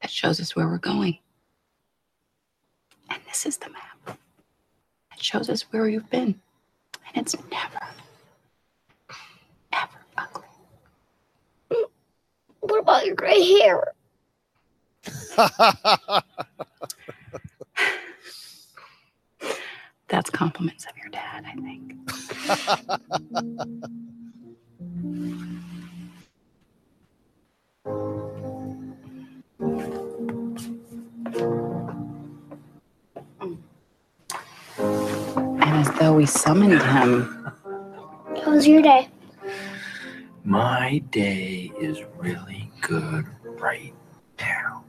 that 0.00 0.10
shows 0.10 0.40
us 0.40 0.56
where 0.56 0.66
we're 0.66 0.78
going. 0.78 1.18
And 3.10 3.20
this 3.26 3.44
is 3.44 3.58
the 3.58 3.68
map 3.68 4.18
that 5.10 5.22
shows 5.22 5.50
us 5.50 5.62
where 5.70 5.86
you've 5.86 6.10
been. 6.10 6.40
And 7.14 7.26
it's 7.26 7.36
never, 7.50 7.80
ever 9.72 9.98
ugly. 10.16 10.44
What 12.60 12.80
about 12.80 13.06
your 13.06 13.14
gray 13.16 13.42
hair? 13.42 13.92
That's 20.08 20.30
compliments 20.30 20.86
of 20.86 20.92
your 20.96 21.08
dad, 21.10 21.44
I 21.46 21.54
think. 21.54 21.94
and 36.10 36.16
though 36.16 36.18
we 36.18 36.26
summoned 36.26 36.82
him, 36.82 37.52
How 38.42 38.50
was 38.50 38.66
your 38.66 38.82
day? 38.82 39.08
My 40.44 40.98
day 41.10 41.70
is 41.78 42.00
really 42.16 42.70
good 42.80 43.26
right 43.44 43.94
now. 44.40 44.84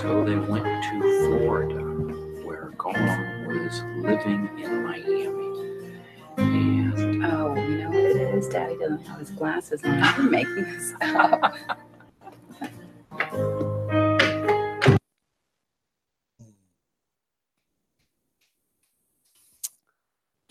So 0.00 0.24
they 0.24 0.36
went 0.36 0.64
to 0.84 1.00
Florida, 1.26 1.82
where 2.46 2.72
Gone 2.76 3.46
was 3.48 3.82
living 3.96 4.48
in 4.58 4.84
Miami. 4.84 5.50
And 6.36 7.24
oh, 7.24 7.54
you 7.54 7.78
know 7.78 7.88
what 7.88 7.96
it 7.96 8.34
is? 8.34 8.48
Daddy 8.48 8.76
doesn't 8.76 9.04
have 9.06 9.18
his 9.18 9.30
glasses 9.30 9.82
on. 9.84 10.00
I'm 10.00 10.30
making 10.30 10.64
this 10.64 10.92
up. 11.00 11.54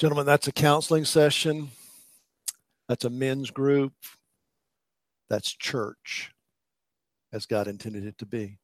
Gentlemen, 0.04 0.26
that's 0.26 0.50
a 0.50 0.52
counseling 0.52 1.06
session. 1.06 1.70
That's 2.90 3.06
a 3.06 3.10
men's 3.10 3.52
group. 3.52 3.94
That's 5.30 5.54
church 5.54 6.34
as 7.32 7.46
God 7.46 7.70
intended 7.70 8.06
it 8.06 8.18
to 8.18 8.26
be. 8.26 8.58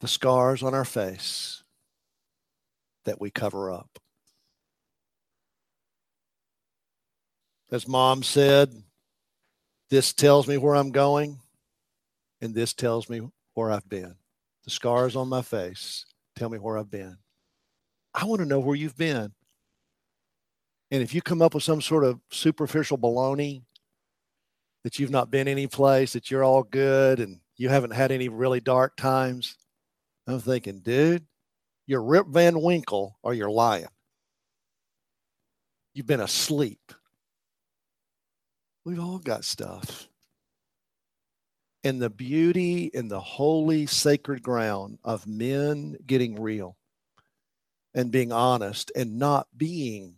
The 0.00 0.08
scars 0.08 0.62
on 0.62 0.72
our 0.72 0.86
face 0.86 1.62
that 3.04 3.20
we 3.20 3.30
cover 3.30 3.70
up. 3.70 3.98
As 7.70 7.86
mom 7.86 8.22
said, 8.22 8.72
this 9.90 10.14
tells 10.14 10.48
me 10.48 10.56
where 10.56 10.74
I'm 10.74 10.92
going, 10.92 11.40
and 12.40 12.54
this 12.54 12.72
tells 12.72 13.10
me 13.10 13.20
where 13.52 13.70
I've 13.70 13.86
been. 13.86 14.14
The 14.64 14.70
scars 14.70 15.14
on 15.14 15.28
my 15.28 15.42
face 15.42 16.06
tell 16.36 16.48
me 16.48 16.58
where 16.58 16.78
I've 16.78 16.90
been. 16.90 17.16
I 18.14 18.24
want 18.24 18.40
to 18.40 18.46
know 18.46 18.60
where 18.60 18.76
you've 18.76 18.96
been. 18.96 19.32
And 20.90 21.02
if 21.02 21.12
you 21.12 21.20
come 21.20 21.42
up 21.42 21.54
with 21.54 21.64
some 21.64 21.80
sort 21.80 22.04
of 22.04 22.20
superficial 22.30 22.96
baloney 22.96 23.62
that 24.84 24.98
you've 24.98 25.10
not 25.10 25.30
been 25.30 25.48
any 25.48 25.66
place, 25.66 26.12
that 26.12 26.30
you're 26.30 26.44
all 26.44 26.62
good 26.62 27.18
and 27.18 27.40
you 27.56 27.68
haven't 27.68 27.90
had 27.90 28.12
any 28.12 28.28
really 28.28 28.60
dark 28.60 28.96
times, 28.96 29.56
I'm 30.26 30.40
thinking, 30.40 30.80
dude, 30.80 31.26
you're 31.86 32.02
Rip 32.02 32.26
Van 32.28 32.60
Winkle 32.60 33.18
or 33.22 33.34
you're 33.34 33.50
lying. 33.50 33.88
You've 35.94 36.06
been 36.06 36.20
asleep. 36.20 36.92
We've 38.84 39.00
all 39.00 39.18
got 39.18 39.44
stuff. 39.44 40.08
And 41.86 42.02
the 42.02 42.10
beauty 42.10 42.90
and 42.94 43.08
the 43.08 43.20
holy, 43.20 43.86
sacred 43.86 44.42
ground 44.42 44.98
of 45.04 45.24
men 45.28 45.96
getting 46.04 46.34
real 46.34 46.76
and 47.94 48.10
being 48.10 48.32
honest 48.32 48.90
and 48.96 49.20
not 49.20 49.46
being 49.56 50.16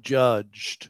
judged 0.00 0.88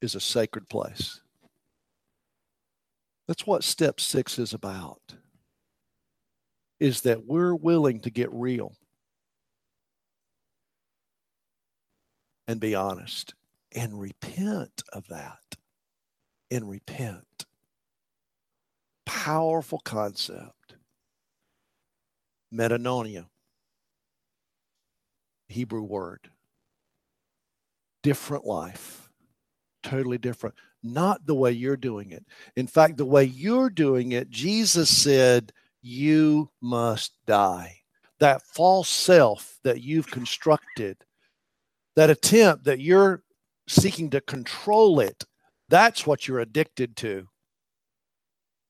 is 0.00 0.14
a 0.14 0.20
sacred 0.20 0.66
place. 0.70 1.20
That's 3.28 3.46
what 3.46 3.62
step 3.62 4.00
six 4.00 4.38
is 4.38 4.54
about. 4.54 5.02
Is 6.78 7.02
that 7.02 7.26
we're 7.26 7.54
willing 7.54 8.00
to 8.00 8.10
get 8.10 8.32
real 8.32 8.72
and 12.48 12.58
be 12.58 12.74
honest 12.74 13.34
and 13.74 14.00
repent 14.00 14.82
of 14.92 15.08
that 15.08 15.56
and 16.50 16.68
repent. 16.68 17.46
Powerful 19.06 19.80
concept. 19.80 20.74
Metanoia, 22.52 23.26
Hebrew 25.48 25.82
word. 25.82 26.30
Different 28.02 28.46
life, 28.46 29.10
totally 29.82 30.18
different. 30.18 30.54
not 30.82 31.26
the 31.26 31.34
way 31.34 31.52
you're 31.52 31.76
doing 31.76 32.10
it. 32.10 32.24
In 32.56 32.66
fact, 32.66 32.96
the 32.96 33.04
way 33.04 33.24
you're 33.24 33.70
doing 33.70 34.12
it, 34.12 34.30
Jesus 34.30 34.96
said, 34.96 35.52
you 35.82 36.50
must 36.60 37.12
die. 37.26 37.76
That 38.18 38.42
false 38.42 38.88
self 38.88 39.58
that 39.64 39.80
you've 39.82 40.10
constructed, 40.10 40.96
that 41.96 42.10
attempt 42.10 42.64
that 42.64 42.80
you're 42.80 43.22
seeking 43.70 44.10
to 44.10 44.20
control 44.20 45.00
it, 45.00 45.24
that's 45.68 46.06
what 46.06 46.26
you're 46.26 46.40
addicted 46.40 46.96
to. 46.96 47.28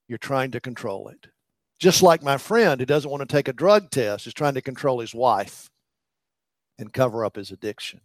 You're 0.08 0.18
trying 0.18 0.50
to 0.52 0.60
control 0.60 1.08
it. 1.08 1.28
Just 1.78 2.02
like 2.02 2.22
my 2.22 2.36
friend 2.36 2.78
who 2.78 2.86
doesn't 2.86 3.10
want 3.10 3.22
to 3.22 3.32
take 3.32 3.48
a 3.48 3.54
drug 3.54 3.90
test 3.90 4.26
is 4.26 4.34
trying 4.34 4.54
to 4.54 4.60
control 4.60 5.00
his 5.00 5.14
wife 5.14 5.70
and 6.78 6.92
cover 6.92 7.24
up 7.24 7.36
his 7.36 7.50
addiction. 7.50 8.00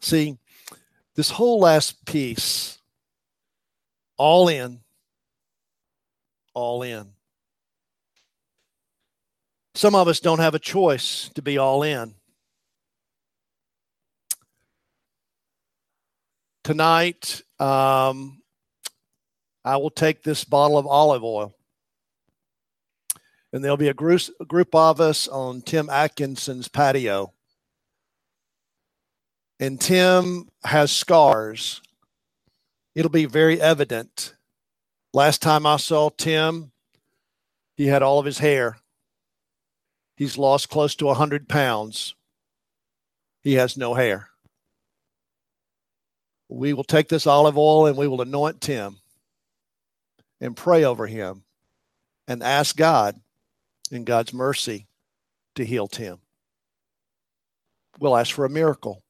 See, 0.00 0.36
this 1.14 1.30
whole 1.30 1.60
last 1.60 2.04
piece, 2.04 2.78
all 4.16 4.48
in, 4.48 4.80
all 6.52 6.82
in. 6.82 7.12
Some 9.74 9.94
of 9.94 10.08
us 10.08 10.20
don't 10.20 10.40
have 10.40 10.54
a 10.54 10.58
choice 10.58 11.30
to 11.34 11.42
be 11.42 11.56
all 11.56 11.82
in. 11.82 12.14
Tonight, 16.68 17.40
um, 17.58 18.42
I 19.64 19.78
will 19.78 19.88
take 19.88 20.22
this 20.22 20.44
bottle 20.44 20.76
of 20.76 20.86
olive 20.86 21.24
oil. 21.24 21.54
And 23.54 23.64
there'll 23.64 23.78
be 23.78 23.88
a 23.88 23.94
group, 23.94 24.20
a 24.38 24.44
group 24.44 24.74
of 24.74 25.00
us 25.00 25.26
on 25.28 25.62
Tim 25.62 25.88
Atkinson's 25.88 26.68
patio 26.68 27.32
and 29.58 29.80
Tim 29.80 30.50
has 30.62 30.92
scars, 30.92 31.80
it'll 32.94 33.10
be 33.10 33.24
very 33.24 33.58
evident. 33.58 34.34
Last 35.14 35.40
time 35.40 35.64
I 35.64 35.78
saw 35.78 36.10
Tim, 36.10 36.72
he 37.78 37.86
had 37.86 38.02
all 38.02 38.18
of 38.18 38.26
his 38.26 38.40
hair. 38.40 38.76
He's 40.18 40.36
lost 40.36 40.68
close 40.68 40.94
to 40.96 41.06
a 41.06 41.16
100 41.16 41.48
pounds. 41.48 42.14
He 43.40 43.54
has 43.54 43.74
no 43.78 43.94
hair. 43.94 44.28
We 46.48 46.72
will 46.72 46.84
take 46.84 47.08
this 47.08 47.26
olive 47.26 47.58
oil 47.58 47.86
and 47.86 47.96
we 47.96 48.08
will 48.08 48.22
anoint 48.22 48.60
Tim 48.60 48.96
and 50.40 50.56
pray 50.56 50.84
over 50.84 51.06
him 51.06 51.44
and 52.26 52.42
ask 52.42 52.76
God 52.76 53.16
in 53.90 54.04
God's 54.04 54.32
mercy 54.32 54.86
to 55.56 55.64
heal 55.64 55.88
Tim. 55.88 56.18
We'll 57.98 58.16
ask 58.16 58.34
for 58.34 58.44
a 58.44 58.50
miracle. 58.50 59.02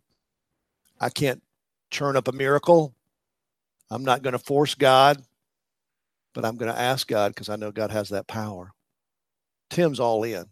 I 1.01 1.11
can't 1.11 1.43
churn 1.91 2.17
up 2.17 2.29
a 2.29 2.33
miracle. 2.33 2.95
I'm 3.91 4.05
not 4.05 4.23
going 4.23 4.33
to 4.33 4.39
force 4.39 4.75
God, 4.75 5.23
but 6.35 6.45
I'm 6.45 6.57
going 6.57 6.73
to 6.73 6.79
ask 6.79 7.07
God 7.07 7.35
because 7.35 7.49
I 7.49 7.57
know 7.57 7.71
God 7.71 7.91
has 7.91 8.11
that 8.11 8.27
power. 8.27 8.73
Tim's 9.71 10.01
all 10.01 10.25
in. 10.25 10.47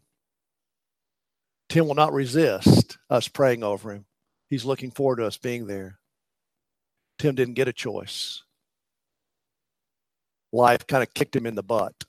Tim 1.69 1.87
will 1.89 1.95
not 1.95 2.13
resist 2.13 2.99
us 3.11 3.29
praying 3.29 3.63
over 3.63 3.93
him. 3.93 4.05
He's 4.49 4.65
looking 4.65 4.91
forward 4.91 5.17
to 5.17 5.27
us 5.27 5.37
being 5.37 5.67
there. 5.67 5.99
Tim 7.19 7.35
didn't 7.35 7.55
get 7.55 7.69
a 7.69 7.73
choice. 7.73 8.43
Life 10.53 10.87
kind 10.87 11.03
of 11.03 11.13
kicked 11.15 11.37
him 11.37 11.47
in 11.47 11.55
the 11.55 11.63
butt. 11.63 12.05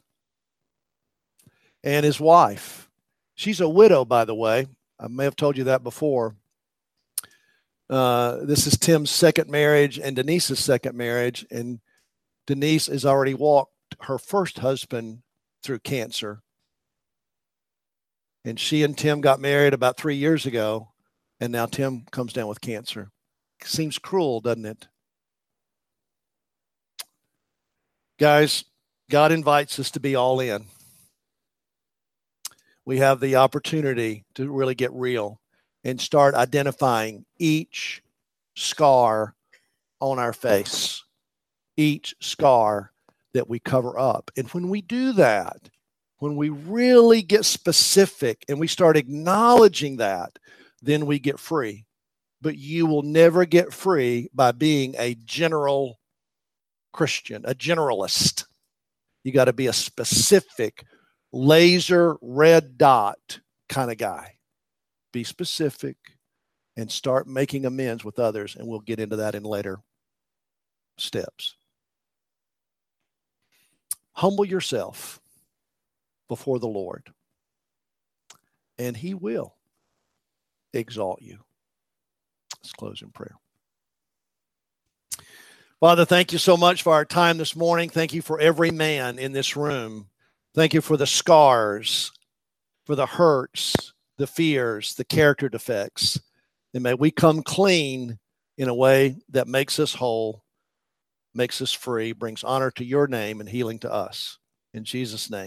And 1.84 2.06
his 2.06 2.20
wife, 2.20 2.90
she's 3.36 3.62
a 3.62 3.70
widow, 3.70 4.06
by 4.06 4.26
the 4.26 4.36
way. 4.36 4.68
I 5.00 5.08
may 5.08 5.24
have 5.24 5.36
told 5.36 5.58
you 5.58 5.66
that 5.66 5.84
before. 5.84 6.36
Uh, 7.90 8.40
this 8.44 8.68
is 8.68 8.78
Tim's 8.78 9.10
second 9.10 9.50
marriage 9.50 9.98
and 9.98 10.16
Denise's 10.16 10.60
second 10.60 10.96
marriage. 10.96 11.46
And 11.50 11.80
Denise 12.46 12.88
has 12.88 13.06
already 13.06 13.34
walked 13.34 13.74
her 14.02 14.18
first 14.18 14.60
husband 14.60 15.22
through 15.64 15.80
cancer. 15.80 16.42
And 18.44 18.60
she 18.60 18.84
and 18.84 18.98
Tim 18.98 19.22
got 19.22 19.40
married 19.40 19.74
about 19.74 19.98
three 19.98 20.16
years 20.16 20.46
ago. 20.46 20.90
And 21.40 21.52
now 21.52 21.66
Tim 21.66 22.06
comes 22.12 22.34
down 22.34 22.48
with 22.48 22.62
cancer. 22.62 23.12
Seems 23.64 24.00
cruel, 24.00 24.42
doesn't 24.42 24.66
it? 24.66 24.88
Guys, 28.20 28.64
God 29.12 29.32
invites 29.32 29.78
us 29.78 29.92
to 29.92 30.00
be 30.00 30.16
all 30.16 30.40
in. 30.40 30.66
We 32.84 32.98
have 32.98 33.20
the 33.20 33.36
opportunity 33.36 34.26
to 34.34 34.52
really 34.52 34.74
get 34.74 34.92
real 34.92 35.40
and 35.84 36.02
start 36.02 36.34
identifying 36.34 37.26
each 37.38 38.02
scar 38.56 39.36
on 40.00 40.18
our 40.18 40.34
face, 40.34 41.04
each 41.76 42.16
scar 42.20 42.92
that 43.34 43.48
we 43.48 43.60
cover 43.60 44.00
up. 44.00 44.32
And 44.36 44.48
when 44.50 44.70
we 44.70 44.82
do 44.82 45.14
that, 45.14 45.70
when 46.18 46.36
we 46.36 46.50
really 46.50 47.22
get 47.22 47.46
specific 47.46 48.46
and 48.50 48.60
we 48.60 48.66
start 48.66 48.98
acknowledging 48.98 49.98
that, 49.98 50.40
then 50.82 51.06
we 51.06 51.20
get 51.20 51.40
free. 51.40 51.86
But 52.42 52.58
you 52.58 52.88
will 52.88 53.04
never 53.04 53.46
get 53.46 53.74
free 53.74 54.32
by 54.34 54.54
being 54.54 54.96
a 54.98 55.14
general 55.24 56.00
Christian, 56.94 57.44
a 57.46 57.54
generalist. 57.54 58.46
You 59.24 59.32
got 59.32 59.46
to 59.46 59.54
be 59.54 59.68
a 59.68 59.74
specific, 59.74 60.86
laser 61.32 62.18
red 62.22 62.78
dot 62.78 63.40
kind 63.70 63.92
of 63.92 63.98
guy 63.98 64.38
be 65.18 65.24
specific, 65.24 65.98
and 66.76 66.92
start 66.92 67.28
making 67.28 67.66
amends 67.66 68.06
with 68.06 68.20
others. 68.20 68.56
And 68.56 68.68
we'll 68.68 68.82
get 68.82 69.00
into 69.00 69.16
that 69.16 69.34
in 69.34 69.44
later 69.44 69.80
steps. 71.00 71.56
Humble 74.14 74.46
yourself 74.46 75.20
before 76.28 76.60
the 76.60 76.68
Lord, 76.68 77.12
and 78.78 78.96
He 78.96 79.16
will 79.16 79.56
exalt 80.74 81.22
you. 81.22 81.40
Let's 82.62 82.74
close 82.74 83.02
in 83.02 83.10
prayer. 83.10 83.36
Father, 85.80 86.06
thank 86.06 86.34
you 86.34 86.40
so 86.40 86.58
much 86.58 86.82
for 86.82 86.92
our 86.94 87.06
time 87.06 87.38
this 87.38 87.56
morning. 87.56 87.88
Thank 87.88 88.12
you 88.12 88.24
for 88.24 88.40
every 88.40 88.72
man 88.72 89.20
in 89.20 89.32
this 89.32 89.56
room. 89.56 90.08
Thank 90.56 90.74
you 90.74 90.82
for 90.82 90.98
the 90.98 91.06
scars, 91.06 92.12
for 92.88 92.96
the 92.96 93.06
hurts, 93.06 93.94
the 94.18 94.26
fears, 94.26 94.96
the 94.96 95.06
character 95.06 95.50
defects. 95.50 96.20
And 96.74 96.82
may 96.82 96.96
we 96.96 97.12
come 97.12 97.44
clean 97.44 98.18
in 98.58 98.70
a 98.70 98.74
way 98.74 99.18
that 99.30 99.48
makes 99.48 99.80
us 99.80 99.94
whole, 99.94 100.42
makes 101.36 101.62
us 101.62 101.74
free, 101.74 102.12
brings 102.12 102.44
honor 102.44 102.72
to 102.72 102.84
your 102.84 103.06
name 103.06 103.40
and 103.40 103.48
healing 103.48 103.78
to 103.80 103.94
us. 103.94 104.40
In 104.74 104.84
Jesus' 104.84 105.30
name. 105.30 105.46